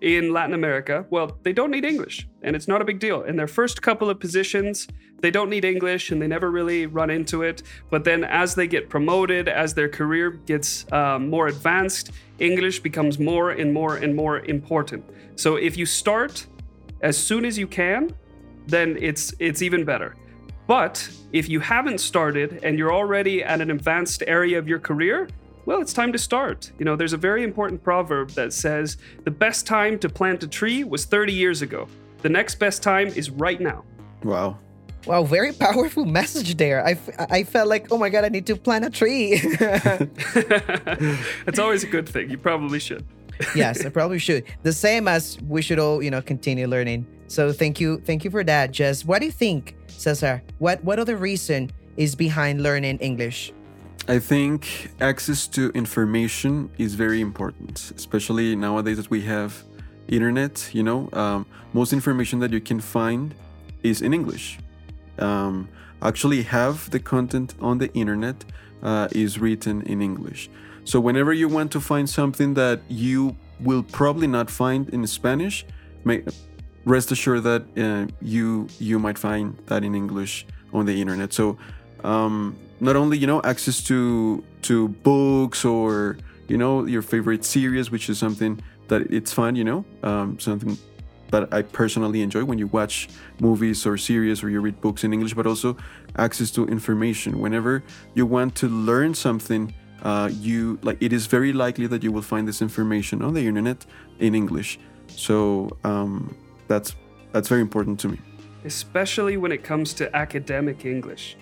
in 0.00 0.32
Latin 0.32 0.54
America, 0.54 1.04
well, 1.10 1.38
they 1.42 1.52
don't 1.52 1.70
need 1.70 1.84
English, 1.84 2.26
and 2.42 2.56
it's 2.56 2.66
not 2.66 2.80
a 2.80 2.84
big 2.84 2.98
deal. 2.98 3.22
In 3.22 3.36
their 3.36 3.48
first 3.48 3.82
couple 3.82 4.08
of 4.08 4.18
positions, 4.18 4.88
they 5.20 5.30
don't 5.30 5.50
need 5.50 5.64
English 5.64 6.10
and 6.10 6.20
they 6.20 6.26
never 6.26 6.50
really 6.50 6.86
run 6.86 7.10
into 7.10 7.42
it. 7.42 7.62
But 7.90 8.04
then, 8.04 8.24
as 8.24 8.54
they 8.54 8.66
get 8.66 8.88
promoted, 8.88 9.48
as 9.48 9.74
their 9.74 9.88
career 9.88 10.30
gets 10.30 10.90
um, 10.92 11.28
more 11.28 11.48
advanced, 11.48 12.12
English 12.38 12.80
becomes 12.80 13.18
more 13.18 13.50
and 13.50 13.72
more 13.72 13.96
and 13.96 14.14
more 14.14 14.40
important. 14.40 15.04
So, 15.36 15.56
if 15.56 15.76
you 15.76 15.86
start 15.86 16.46
as 17.02 17.16
soon 17.16 17.44
as 17.44 17.58
you 17.58 17.66
can, 17.66 18.14
then 18.66 18.96
it's 19.00 19.34
it's 19.38 19.62
even 19.62 19.84
better. 19.84 20.16
But 20.66 21.08
if 21.32 21.48
you 21.48 21.60
haven't 21.60 21.98
started 21.98 22.60
and 22.62 22.78
you're 22.78 22.92
already 22.92 23.42
at 23.42 23.60
an 23.60 23.70
advanced 23.70 24.22
area 24.26 24.58
of 24.58 24.68
your 24.68 24.78
career, 24.78 25.28
well, 25.66 25.80
it's 25.80 25.92
time 25.92 26.12
to 26.12 26.18
start. 26.18 26.72
You 26.78 26.84
know, 26.84 26.96
there's 26.96 27.12
a 27.12 27.16
very 27.18 27.42
important 27.44 27.82
proverb 27.82 28.30
that 28.30 28.52
says 28.52 28.96
the 29.24 29.30
best 29.30 29.66
time 29.66 29.98
to 30.00 30.08
plant 30.08 30.42
a 30.42 30.48
tree 30.48 30.84
was 30.84 31.04
30 31.04 31.32
years 31.32 31.62
ago. 31.62 31.86
The 32.22 32.28
next 32.28 32.56
best 32.56 32.82
time 32.82 33.08
is 33.08 33.30
right 33.30 33.60
now. 33.60 33.84
Wow. 34.24 34.58
Wow, 35.06 35.22
very 35.24 35.52
powerful 35.52 36.04
message 36.20 36.56
there. 36.56 36.84
I, 36.84 36.90
f- 36.92 37.08
I 37.30 37.44
felt 37.44 37.68
like, 37.68 37.90
oh 37.90 37.96
my 37.98 38.10
God, 38.10 38.24
I 38.24 38.28
need 38.28 38.46
to 38.46 38.56
plant 38.56 38.84
a 38.84 38.90
tree. 38.90 39.40
it's 41.46 41.58
always 41.58 41.84
a 41.84 41.86
good 41.86 42.08
thing. 42.08 42.30
You 42.30 42.38
probably 42.38 42.78
should. 42.78 43.04
yes, 43.54 43.84
I 43.86 43.88
probably 43.88 44.18
should. 44.18 44.44
The 44.62 44.72
same 44.72 45.08
as 45.08 45.38
we 45.48 45.62
should 45.62 45.78
all, 45.78 46.02
you 46.02 46.10
know, 46.10 46.20
continue 46.20 46.66
learning. 46.66 47.06
So 47.28 47.52
thank 47.52 47.80
you, 47.80 47.98
thank 48.04 48.24
you 48.24 48.30
for 48.30 48.44
that, 48.44 48.72
Jess. 48.72 49.04
What 49.04 49.20
do 49.20 49.26
you 49.26 49.32
think, 49.32 49.76
Cesar? 49.86 50.42
What 50.58 50.84
what 50.84 50.98
other 50.98 51.16
reason 51.16 51.70
is 51.96 52.14
behind 52.14 52.62
learning 52.62 52.98
English? 52.98 53.52
I 54.10 54.18
think 54.18 54.90
access 55.00 55.46
to 55.54 55.70
information 55.70 56.68
is 56.78 56.96
very 56.96 57.20
important, 57.20 57.92
especially 57.96 58.56
nowadays 58.56 58.96
that 58.96 59.08
we 59.08 59.20
have 59.20 59.62
internet. 60.08 60.68
You 60.72 60.82
know, 60.82 61.08
um, 61.12 61.46
most 61.72 61.92
information 61.92 62.40
that 62.40 62.50
you 62.50 62.60
can 62.60 62.80
find 62.80 63.32
is 63.84 64.02
in 64.02 64.12
English. 64.12 64.58
Um, 65.20 65.68
actually, 66.02 66.42
half 66.42 66.90
the 66.90 66.98
content 66.98 67.54
on 67.60 67.78
the 67.78 67.88
internet 67.94 68.44
uh, 68.82 69.06
is 69.12 69.38
written 69.38 69.82
in 69.82 70.02
English. 70.02 70.50
So 70.82 70.98
whenever 70.98 71.32
you 71.32 71.46
want 71.46 71.70
to 71.70 71.80
find 71.80 72.10
something 72.10 72.54
that 72.54 72.80
you 72.88 73.36
will 73.60 73.84
probably 73.84 74.26
not 74.26 74.50
find 74.50 74.88
in 74.88 75.06
Spanish, 75.06 75.64
may, 76.02 76.24
rest 76.84 77.12
assured 77.12 77.44
that 77.44 77.62
uh, 77.78 78.10
you 78.20 78.66
you 78.80 78.98
might 78.98 79.18
find 79.18 79.56
that 79.66 79.84
in 79.84 79.94
English 79.94 80.46
on 80.72 80.86
the 80.86 81.00
internet. 81.00 81.32
So 81.32 81.58
um, 82.02 82.56
not 82.80 82.96
only 82.96 83.18
you 83.18 83.26
know 83.26 83.40
access 83.42 83.82
to 83.84 84.42
to 84.62 84.88
books 84.88 85.64
or 85.64 86.16
you 86.48 86.58
know 86.58 86.86
your 86.86 87.02
favorite 87.02 87.44
series, 87.44 87.90
which 87.90 88.08
is 88.08 88.18
something 88.18 88.60
that 88.88 89.02
it's 89.02 89.32
fun, 89.32 89.54
you 89.54 89.64
know, 89.64 89.84
um, 90.02 90.38
something 90.40 90.76
that 91.30 91.52
I 91.54 91.62
personally 91.62 92.22
enjoy 92.22 92.44
when 92.44 92.58
you 92.58 92.66
watch 92.66 93.08
movies 93.38 93.86
or 93.86 93.96
series 93.96 94.42
or 94.42 94.50
you 94.50 94.60
read 94.60 94.80
books 94.80 95.04
in 95.04 95.12
English, 95.12 95.34
but 95.34 95.46
also 95.46 95.76
access 96.16 96.50
to 96.52 96.66
information. 96.66 97.38
Whenever 97.38 97.84
you 98.14 98.26
want 98.26 98.56
to 98.56 98.68
learn 98.68 99.14
something, 99.14 99.72
uh, 100.02 100.28
you 100.32 100.78
like 100.82 100.98
it 101.00 101.12
is 101.12 101.26
very 101.26 101.52
likely 101.52 101.86
that 101.86 102.02
you 102.02 102.10
will 102.10 102.22
find 102.22 102.48
this 102.48 102.60
information 102.60 103.22
on 103.22 103.34
the 103.34 103.46
internet 103.46 103.86
in 104.18 104.34
English. 104.34 104.78
So 105.08 105.76
um, 105.84 106.34
that's 106.66 106.96
that's 107.32 107.48
very 107.48 107.60
important 107.60 108.00
to 108.00 108.08
me. 108.08 108.18
Especially 108.64 109.36
when 109.36 109.52
it 109.52 109.62
comes 109.62 109.94
to 109.94 110.14
academic 110.14 110.84
English 110.84 111.36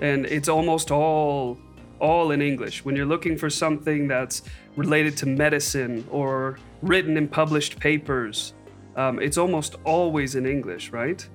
and 0.00 0.26
it's 0.26 0.48
almost 0.48 0.90
all 0.90 1.58
all 2.00 2.30
in 2.30 2.40
English. 2.40 2.84
When 2.84 2.94
you're 2.94 3.06
looking 3.06 3.36
for 3.36 3.50
something 3.50 4.06
that's 4.06 4.42
related 4.76 5.16
to 5.18 5.26
medicine 5.26 6.06
or 6.10 6.58
written 6.82 7.16
in 7.16 7.26
published 7.26 7.80
papers, 7.80 8.54
um, 8.96 9.18
it's 9.20 9.38
almost 9.38 9.76
always 9.84 10.34
in 10.34 10.46
English, 10.46 10.90
right? 10.90 11.26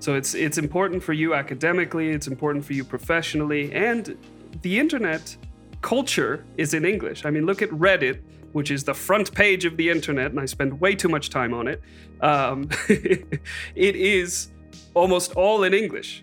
So 0.00 0.14
it's 0.14 0.34
it's 0.34 0.58
important 0.58 1.02
for 1.02 1.12
you 1.12 1.34
academically, 1.34 2.10
it's 2.10 2.26
important 2.26 2.64
for 2.64 2.74
you 2.74 2.84
professionally, 2.84 3.72
and 3.72 4.16
the 4.62 4.78
internet 4.78 5.36
culture 5.80 6.44
is 6.56 6.74
in 6.74 6.84
English. 6.84 7.24
I 7.24 7.30
mean, 7.30 7.46
look 7.46 7.62
at 7.62 7.70
Reddit, 7.70 8.20
which 8.52 8.70
is 8.70 8.84
the 8.84 8.94
front 8.94 9.34
page 9.34 9.64
of 9.64 9.76
the 9.76 9.90
internet, 9.90 10.30
and 10.30 10.40
I 10.40 10.46
spend 10.46 10.80
way 10.80 10.94
too 10.94 11.08
much 11.08 11.30
time 11.30 11.52
on 11.54 11.68
it. 11.68 11.80
Um, 12.20 12.68
it 12.88 13.96
is 13.96 14.50
almost 14.94 15.32
all 15.32 15.64
in 15.64 15.74
English. 15.74 16.22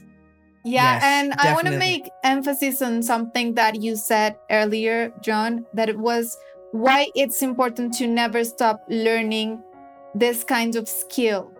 Yeah, 0.63 0.93
yes, 0.93 1.03
and 1.03 1.31
definitely. 1.31 1.49
I 1.49 1.53
want 1.53 1.67
to 1.67 1.77
make 1.77 2.11
emphasis 2.23 2.81
on 2.81 3.01
something 3.01 3.55
that 3.55 3.81
you 3.81 3.95
said 3.95 4.37
earlier, 4.49 5.11
John, 5.21 5.65
that 5.73 5.89
it 5.89 5.97
was 5.97 6.37
why 6.71 7.07
it's 7.15 7.41
important 7.41 7.93
to 7.95 8.07
never 8.07 8.43
stop 8.43 8.83
learning 8.89 9.61
this 10.15 10.43
kind 10.43 10.75
of 10.75 10.87
skill 10.87 11.51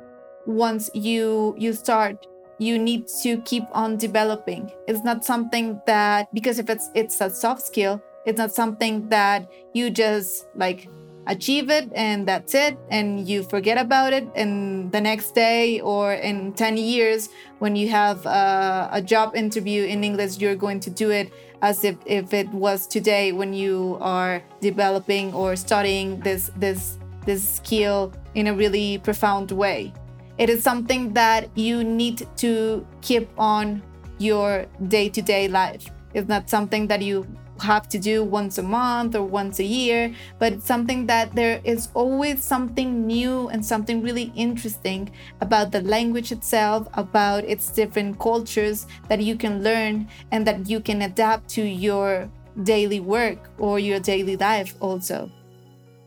once 0.46 0.90
you 0.94 1.56
you 1.58 1.74
start 1.74 2.28
you 2.58 2.78
need 2.78 3.08
to 3.08 3.40
keep 3.42 3.64
on 3.72 3.98
developing 3.98 4.72
it's 4.88 5.04
not 5.04 5.24
something 5.24 5.80
that 5.86 6.34
because 6.34 6.60
if 6.60 6.70
it's 6.70 6.90
it's 6.96 7.22
a 7.22 7.30
soft 7.30 7.62
skill 7.62 8.02
it's 8.26 8.38
not 8.38 8.52
something 8.52 9.08
that 9.10 9.50
you 9.74 9.90
just 9.90 10.48
like 10.56 10.90
achieve 11.32 11.70
it 11.70 11.88
and 11.96 12.28
that's 12.28 12.54
it 12.54 12.78
and 12.90 13.28
you 13.28 13.42
forget 13.44 13.78
about 13.78 14.12
it 14.12 14.28
and 14.36 14.92
the 14.92 15.00
next 15.00 15.34
day 15.34 15.80
or 15.80 16.14
in 16.14 16.52
10 16.54 16.78
years 16.78 17.30
when 17.60 17.76
you 17.76 17.88
have 17.90 18.26
a, 18.26 18.90
a, 18.92 19.02
job 19.02 19.36
interview 19.36 19.84
in 19.86 20.04
english 20.04 20.38
you're 20.40 20.56
going 20.56 20.80
to 20.80 20.90
do 20.90 21.10
it 21.10 21.32
as 21.62 21.84
if, 21.84 21.96
if 22.06 22.34
it 22.34 22.50
was 22.50 22.88
today 22.88 23.32
when 23.32 23.54
you 23.54 23.98
are 24.02 24.44
developing 24.60 25.34
or 25.34 25.56
studying 25.56 26.20
this 26.20 26.52
this 26.58 26.98
this 27.26 27.48
skill 27.48 28.14
in 28.36 28.48
a 28.48 28.54
really 28.54 28.98
profound 29.00 29.52
way. 29.52 29.94
It 30.38 30.50
is 30.50 30.64
something 30.64 31.14
that 31.14 31.56
you 31.56 31.84
need 31.84 32.28
to 32.38 32.86
keep 33.02 33.30
on 33.38 33.84
your 34.18 34.66
day-to-day 34.88 35.48
life. 35.48 35.86
It's 36.14 36.28
not 36.28 36.50
something 36.50 36.88
that 36.88 37.02
you 37.02 37.28
have 37.62 37.88
to 37.90 38.00
do 38.00 38.24
once 38.24 38.58
a 38.58 38.64
month 38.64 39.16
or 39.16 39.24
once 39.24 39.60
a 39.60 39.64
year, 39.64 40.14
but 40.40 40.62
something 40.62 41.06
that 41.08 41.34
there 41.36 41.62
is 41.64 41.90
always 41.94 42.44
something 42.44 43.06
new 43.06 43.48
and 43.50 43.66
something 43.66 44.02
really 44.02 44.32
interesting 44.36 45.12
about 45.42 45.72
the 45.72 45.82
language 45.82 46.32
itself, 46.32 46.88
about 46.94 47.44
its 47.46 47.70
different 47.70 48.20
cultures 48.20 48.88
that 49.10 49.22
you 49.22 49.36
can 49.36 49.64
learn 49.64 50.08
and 50.32 50.46
that 50.46 50.70
you 50.70 50.80
can 50.80 51.04
adapt 51.04 51.48
to 51.50 51.62
your 51.62 52.30
daily 52.64 53.00
work 53.00 53.50
or 53.58 53.80
your 53.80 54.00
daily 54.00 54.36
life 54.38 54.76
also. 54.80 55.32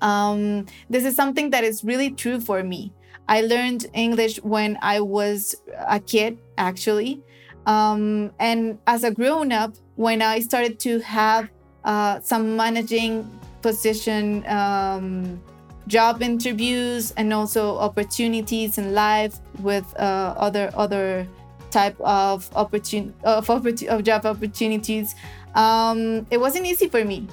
Um, 0.01 0.67
this 0.91 1.05
is 1.05 1.17
something 1.17 1.51
that 1.51 1.65
is 1.65 1.83
really 1.85 2.11
true 2.11 2.41
for 2.41 2.63
me. 2.63 2.93
I 3.29 3.41
learned 3.41 3.87
English 3.95 4.37
when 4.43 4.77
I 4.83 5.01
was 5.01 5.55
a 5.89 5.99
kid, 5.99 6.39
actually. 6.59 7.23
Um, 7.67 8.33
and 8.39 8.79
as 8.87 9.05
a 9.05 9.11
grown 9.11 9.51
up, 9.51 9.75
when 9.97 10.23
I 10.23 10.41
started 10.41 10.79
to 10.81 11.01
have 11.01 11.49
uh, 11.85 12.21
some 12.21 12.57
managing 12.57 13.31
position 13.63 14.47
um, 14.47 15.41
job 15.87 16.23
interviews 16.23 17.13
and 17.17 17.33
also 17.33 17.77
opportunities 17.79 18.79
in 18.79 18.95
life 18.95 19.39
with 19.61 19.85
uh, 19.99 20.35
other 20.37 20.71
other 20.75 21.27
type 21.71 21.99
of 22.01 22.51
opportun 22.53 23.13
of, 23.25 23.47
opportun 23.47 23.89
of 23.89 24.03
job 24.05 24.25
opportunities 24.25 25.15
um, 25.55 26.27
it 26.31 26.39
wasn't 26.39 26.67
easy 26.67 26.89
for 26.89 27.05
me. 27.05 27.29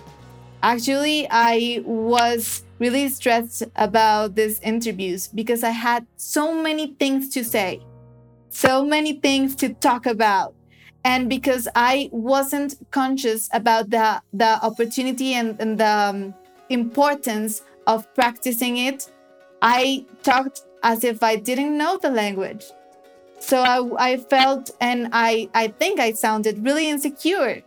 Actually 0.64 1.28
i 1.32 1.82
was 1.86 2.64
really 2.80 3.10
stressed 3.10 3.64
about 3.76 4.36
these 4.36 4.60
interviews 4.60 5.28
because 5.28 5.64
i 5.64 5.72
had 5.72 6.06
so 6.18 6.54
many 6.54 6.94
things 7.00 7.30
to 7.30 7.44
say 7.44 7.80
so 8.50 8.86
many 8.86 9.14
things 9.14 9.56
to 9.56 9.74
talk 9.76 10.06
about 10.06 10.54
and 11.04 11.30
because 11.30 11.68
i 11.76 12.10
wasn't 12.12 12.76
conscious 12.92 13.50
about 13.54 13.90
the 13.90 14.22
the 14.34 14.64
opportunity 14.64 15.34
and, 15.34 15.60
and 15.60 15.80
the 15.80 15.88
um, 15.88 16.34
importance 16.70 17.64
of 17.88 18.12
practicing 18.14 18.78
it 18.78 19.10
i 19.62 20.06
talked 20.24 20.62
as 20.84 21.04
if 21.04 21.24
i 21.24 21.36
didn't 21.36 21.78
know 21.78 21.98
the 21.98 22.10
language. 22.10 22.66
So 23.40 23.60
i, 23.62 24.12
I 24.12 24.18
felt 24.18 24.72
and 24.80 25.10
i 25.12 25.50
i 25.54 25.68
think 25.68 26.00
i 26.00 26.12
sounded 26.14 26.64
really 26.64 26.90
insecure. 26.90 27.64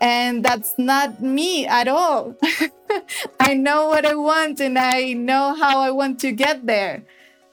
And 0.00 0.44
that's 0.44 0.78
not 0.78 1.20
me 1.20 1.66
at 1.66 1.88
all. 1.88 2.36
I 3.40 3.54
know 3.54 3.88
what 3.88 4.06
i 4.06 4.14
want 4.14 4.60
and 4.60 4.78
i 4.78 5.12
know 5.12 5.54
how 5.54 5.80
i 5.80 5.90
want 5.90 6.20
to 6.20 6.32
get 6.32 6.66
there. 6.66 7.02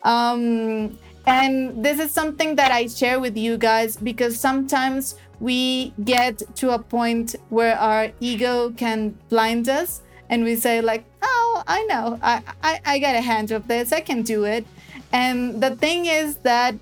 Um, 0.03 0.99
and 1.27 1.83
this 1.83 1.99
is 1.99 2.11
something 2.11 2.55
that 2.55 2.71
I 2.71 2.88
share 2.88 3.19
with 3.19 3.35
you 3.38 3.57
guys 3.57 3.97
because 3.97 4.39
sometimes 4.39 5.15
we 5.39 5.93
get 6.03 6.41
to 6.57 6.71
a 6.71 6.79
point 6.79 7.35
where 7.49 7.77
our 7.77 8.11
ego 8.19 8.71
can 8.71 9.17
blind 9.29 9.67
us 9.67 10.01
and 10.29 10.43
we 10.43 10.55
say 10.55 10.81
like, 10.81 11.05
oh, 11.21 11.63
I 11.67 11.83
know, 11.85 12.19
I, 12.21 12.41
I, 12.63 12.81
I 12.85 12.99
get 12.99 13.15
a 13.15 13.21
hand 13.21 13.51
of 13.51 13.67
this, 13.67 13.91
I 13.91 14.01
can 14.01 14.21
do 14.21 14.45
it. 14.45 14.65
And 15.11 15.61
the 15.61 15.75
thing 15.75 16.05
is 16.05 16.38
that 16.38 16.75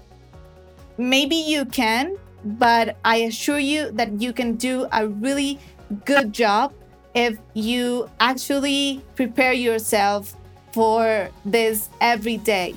maybe 0.97 1.36
you 1.36 1.65
can, 1.65 2.17
but 2.43 2.97
I 3.06 3.17
assure 3.17 3.60
you 3.60 3.91
that 3.91 4.21
you 4.21 4.34
can 4.34 4.56
do 4.56 4.88
a 4.91 5.08
really 5.08 5.60
good 6.06 6.34
job 6.34 6.73
if 7.13 7.38
you 7.53 8.10
actually 8.19 9.01
prepare 9.15 9.53
yourself 9.53 10.36
for 10.73 11.29
this 11.45 11.89
every 12.01 12.38
day. 12.38 12.75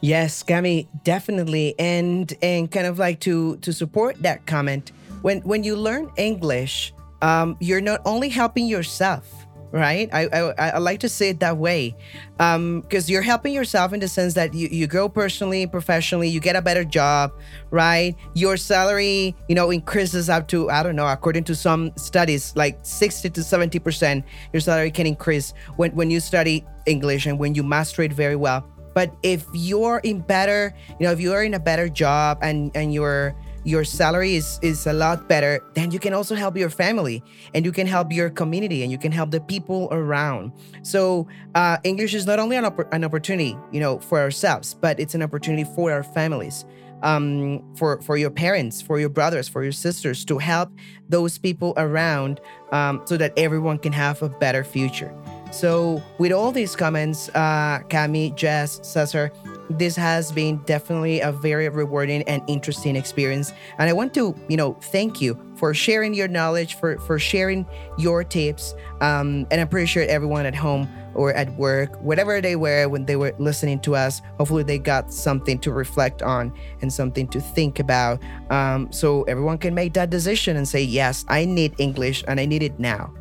Yes, 0.00 0.42
Cami, 0.42 0.86
definitely. 1.04 1.74
And 1.78 2.32
and 2.42 2.70
kind 2.70 2.86
of 2.86 2.98
like 2.98 3.20
to 3.20 3.56
to 3.58 3.72
support 3.72 4.22
that 4.22 4.46
comment, 4.46 4.92
when 5.22 5.40
when 5.40 5.64
you 5.64 5.76
learn 5.76 6.10
English, 6.16 6.94
um, 7.22 7.56
you're 7.60 7.80
not 7.80 8.00
only 8.04 8.28
helping 8.28 8.66
yourself, 8.66 9.46
right? 9.72 10.08
I, 10.12 10.26
I, 10.28 10.70
I 10.70 10.78
like 10.78 11.00
to 11.00 11.08
say 11.08 11.30
it 11.30 11.40
that 11.40 11.56
way 11.56 11.96
because 12.36 12.54
um, 12.56 12.84
you're 13.06 13.22
helping 13.22 13.52
yourself 13.52 13.92
in 13.92 14.00
the 14.00 14.08
sense 14.08 14.34
that 14.34 14.54
you, 14.54 14.68
you 14.68 14.86
grow 14.86 15.08
personally, 15.08 15.66
professionally, 15.66 16.28
you 16.28 16.40
get 16.40 16.56
a 16.56 16.62
better 16.62 16.84
job, 16.84 17.32
right? 17.70 18.14
Your 18.34 18.56
salary, 18.56 19.34
you 19.48 19.54
know, 19.54 19.70
increases 19.70 20.30
up 20.30 20.48
to, 20.48 20.70
I 20.70 20.82
don't 20.82 20.96
know, 20.96 21.08
according 21.08 21.44
to 21.44 21.54
some 21.54 21.92
studies, 21.96 22.54
like 22.56 22.78
60 22.82 23.30
to 23.30 23.40
70%, 23.40 24.22
your 24.52 24.60
salary 24.60 24.90
can 24.90 25.06
increase 25.06 25.52
when, 25.76 25.90
when 25.92 26.10
you 26.10 26.20
study 26.20 26.64
English 26.86 27.26
and 27.26 27.38
when 27.38 27.54
you 27.54 27.62
master 27.62 28.02
it 28.02 28.12
very 28.12 28.36
well. 28.36 28.64
But 28.98 29.14
if 29.22 29.46
you're 29.52 30.00
in 30.02 30.22
better, 30.22 30.74
you 30.98 31.06
know, 31.06 31.12
if 31.12 31.20
you're 31.20 31.44
in 31.44 31.54
a 31.54 31.60
better 31.60 31.88
job 31.88 32.38
and, 32.42 32.72
and 32.74 32.92
you're, 32.92 33.32
your 33.62 33.84
salary 33.84 34.34
is 34.34 34.58
is 34.62 34.86
a 34.86 34.92
lot 34.92 35.28
better 35.28 35.60
then 35.74 35.90
you 35.90 35.98
can 35.98 36.14
also 36.14 36.34
help 36.34 36.56
your 36.56 36.70
family 36.70 37.22
and 37.54 37.64
you 37.64 37.72
can 37.72 37.86
help 37.86 38.10
your 38.12 38.30
community 38.30 38.82
and 38.82 38.90
you 38.90 38.98
can 38.98 39.12
help 39.12 39.30
the 39.30 39.40
people 39.40 39.88
around. 39.90 40.52
So 40.82 41.28
uh, 41.54 41.76
english 41.84 42.14
is 42.14 42.24
not 42.26 42.38
only 42.38 42.56
an, 42.56 42.64
opp- 42.64 42.92
an 42.92 43.04
opportunity 43.04 43.56
you 43.70 43.80
know 43.80 43.98
for 43.98 44.18
ourselves 44.18 44.74
but 44.74 44.98
it's 44.98 45.14
an 45.14 45.22
opportunity 45.22 45.64
for 45.76 45.92
our 45.92 46.02
families 46.02 46.64
um, 47.02 47.62
for 47.76 48.00
for 48.00 48.16
your 48.16 48.30
parents 48.30 48.80
for 48.80 48.98
your 48.98 49.10
brothers 49.10 49.48
for 49.48 49.62
your 49.62 49.76
sisters 49.86 50.24
to 50.24 50.38
help 50.38 50.70
those 51.08 51.36
people 51.36 51.74
around 51.76 52.40
um, 52.72 53.02
so 53.04 53.16
that 53.16 53.32
everyone 53.36 53.78
can 53.78 53.92
have 53.92 54.22
a 54.22 54.28
better 54.28 54.64
future 54.64 55.12
so 55.50 56.02
with 56.18 56.32
all 56.32 56.52
these 56.52 56.76
comments 56.76 57.28
uh, 57.30 57.80
cami 57.88 58.34
jess 58.34 58.80
cesar 58.82 59.32
this 59.70 59.96
has 59.96 60.32
been 60.32 60.58
definitely 60.58 61.20
a 61.20 61.30
very 61.30 61.68
rewarding 61.68 62.22
and 62.22 62.42
interesting 62.46 62.96
experience. 62.96 63.52
And 63.78 63.88
i 63.88 63.92
want 63.92 64.14
to 64.14 64.34
you 64.48 64.56
know 64.56 64.74
thank 64.80 65.20
you 65.20 65.38
for 65.56 65.74
sharing 65.74 66.14
your 66.14 66.28
knowledge 66.28 66.74
for 66.74 66.98
for 67.00 67.18
sharing 67.18 67.66
your 67.98 68.24
tips. 68.24 68.74
Um, 69.00 69.46
and 69.50 69.60
i'm 69.60 69.68
pretty 69.68 69.86
sure 69.86 70.04
everyone 70.04 70.46
at 70.46 70.54
home 70.54 70.88
or 71.14 71.32
at 71.32 71.52
work 71.54 71.94
whatever 72.00 72.40
they 72.40 72.54
were 72.54 72.88
when 72.88 73.04
they 73.04 73.16
were 73.16 73.34
listening 73.38 73.80
to 73.80 73.96
us. 73.96 74.22
Hopefully 74.38 74.62
they 74.62 74.78
got 74.78 75.12
something 75.12 75.58
to 75.60 75.72
reflect 75.72 76.22
on 76.22 76.52
and 76.80 76.92
something 76.92 77.26
to 77.28 77.40
think 77.40 77.80
about. 77.80 78.22
Um, 78.50 78.90
so 78.92 79.24
everyone 79.24 79.58
can 79.58 79.74
make 79.74 79.94
that 79.94 80.10
decision 80.10 80.56
and 80.56 80.66
say 80.66 80.82
yes 80.82 81.24
i 81.28 81.44
need 81.44 81.74
english 81.78 82.24
and 82.28 82.40
i 82.40 82.46
need 82.46 82.62
it 82.62 82.78
now 82.78 83.12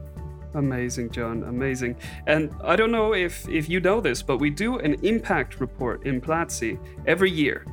Amazing, 0.53 1.11
John. 1.11 1.43
Amazing. 1.43 1.95
And 2.25 2.53
I 2.63 2.75
don't 2.75 2.91
know 2.91 3.13
if, 3.13 3.47
if 3.49 3.69
you 3.69 3.79
know 3.79 4.01
this, 4.01 4.21
but 4.21 4.37
we 4.37 4.49
do 4.49 4.79
an 4.79 4.95
impact 5.03 5.59
report 5.59 6.05
in 6.05 6.21
Platzi 6.21 6.79
every 7.05 7.31
year. 7.31 7.65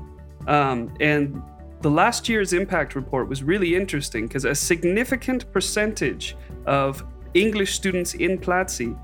Um, 0.46 0.94
and 1.00 1.42
the 1.80 1.90
last 1.90 2.28
year's 2.28 2.52
impact 2.52 2.94
report 2.94 3.28
was 3.28 3.42
really 3.42 3.74
interesting 3.74 4.26
because 4.26 4.44
a 4.44 4.54
significant 4.54 5.50
percentage 5.52 6.36
of 6.66 7.04
English 7.34 7.74
students 7.74 8.14
in 8.14 8.38
Platzi 8.38 8.98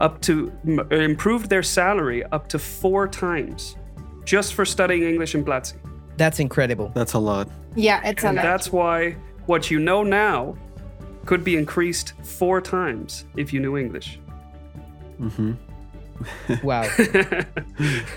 up 0.00 0.20
to 0.20 0.52
improved 0.90 1.48
their 1.50 1.62
salary 1.62 2.24
up 2.24 2.48
to 2.48 2.58
four 2.58 3.08
times 3.08 3.76
just 4.24 4.54
for 4.54 4.64
studying 4.64 5.02
English 5.02 5.34
in 5.34 5.44
Platzi. 5.44 5.74
That's 6.16 6.38
incredible. 6.38 6.90
That's 6.94 7.14
a 7.14 7.18
lot. 7.18 7.48
Yeah, 7.74 8.06
it's 8.06 8.24
and 8.24 8.38
a 8.38 8.42
lot. 8.42 8.48
That's 8.48 8.72
why 8.72 9.12
what 9.46 9.70
you 9.70 9.78
know 9.78 10.02
now 10.02 10.56
could 11.28 11.44
be 11.44 11.56
increased 11.56 12.14
four 12.22 12.58
times 12.58 13.26
if 13.36 13.52
you 13.52 13.60
knew 13.60 13.76
English. 13.76 14.18
Mm-hmm. 15.20 15.52
wow. 16.66 16.84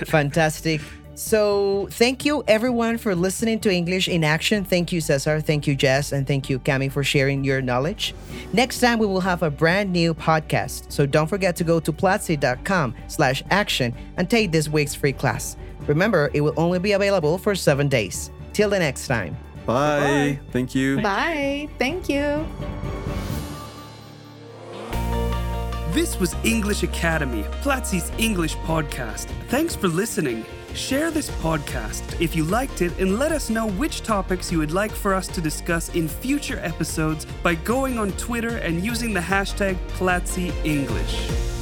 Fantastic. 0.06 0.80
So, 1.16 1.90
thank 1.92 2.24
you 2.24 2.42
everyone 2.48 2.98
for 2.98 3.14
listening 3.14 3.60
to 3.60 3.70
English 3.70 4.08
in 4.08 4.24
Action. 4.24 4.64
Thank 4.64 4.94
you, 4.94 5.02
Cesar. 5.02 5.42
Thank 5.42 5.68
you, 5.68 5.76
Jess. 5.76 6.14
And 6.14 6.26
thank 6.26 6.50
you, 6.50 6.58
Cami, 6.60 6.90
for 6.90 7.04
sharing 7.04 7.44
your 7.44 7.62
knowledge. 7.62 8.16
Next 8.54 8.80
time, 8.80 8.98
we 8.98 9.06
will 9.06 9.20
have 9.20 9.44
a 9.44 9.52
brand 9.52 9.92
new 9.92 10.14
podcast. 10.14 10.90
So, 10.90 11.06
don't 11.06 11.28
forget 11.28 11.58
to 11.58 11.66
go 11.66 11.82
to 11.82 11.92
platzi.com 11.92 12.96
slash 13.10 13.44
action 13.52 13.94
and 14.16 14.30
take 14.30 14.54
this 14.54 14.70
week's 14.70 14.96
free 14.96 15.14
class. 15.14 15.58
Remember, 15.86 16.32
it 16.34 16.40
will 16.40 16.56
only 16.56 16.80
be 16.80 16.94
available 16.94 17.38
for 17.38 17.56
seven 17.56 17.90
days. 17.90 18.32
Till 18.54 18.70
the 18.70 18.80
next 18.80 19.08
time. 19.08 19.36
Bye. 19.66 20.00
Bye. 20.00 20.40
Thank 20.52 20.74
you. 20.74 21.02
Bye. 21.02 21.68
Thank 21.78 22.08
you. 22.08 22.48
This 25.92 26.18
was 26.22 26.38
English 26.46 26.84
Academy, 26.84 27.44
Platzi's 27.62 28.14
English 28.18 28.56
podcast. 28.60 29.26
Thanks 29.50 29.76
for 29.76 29.90
listening. 29.90 30.46
Share 30.74 31.12
this 31.12 31.30
podcast 31.42 32.22
if 32.22 32.34
you 32.34 32.46
liked 32.46 32.82
it 32.82 32.98
and 32.98 33.20
let 33.20 33.34
us 33.34 33.50
know 33.50 33.68
which 33.72 34.02
topics 34.02 34.54
you 34.54 34.60
would 34.60 34.72
like 34.72 34.92
for 34.92 35.14
us 35.14 35.28
to 35.28 35.42
discuss 35.42 35.94
in 35.94 36.08
future 36.08 36.60
episodes 36.60 37.26
by 37.44 37.56
going 37.56 38.00
on 38.00 38.14
Twitter 38.14 38.56
and 38.60 38.86
using 38.86 39.14
the 39.14 39.20
hashtag 39.20 39.76
Platzi 39.98 40.54
English. 40.64 41.61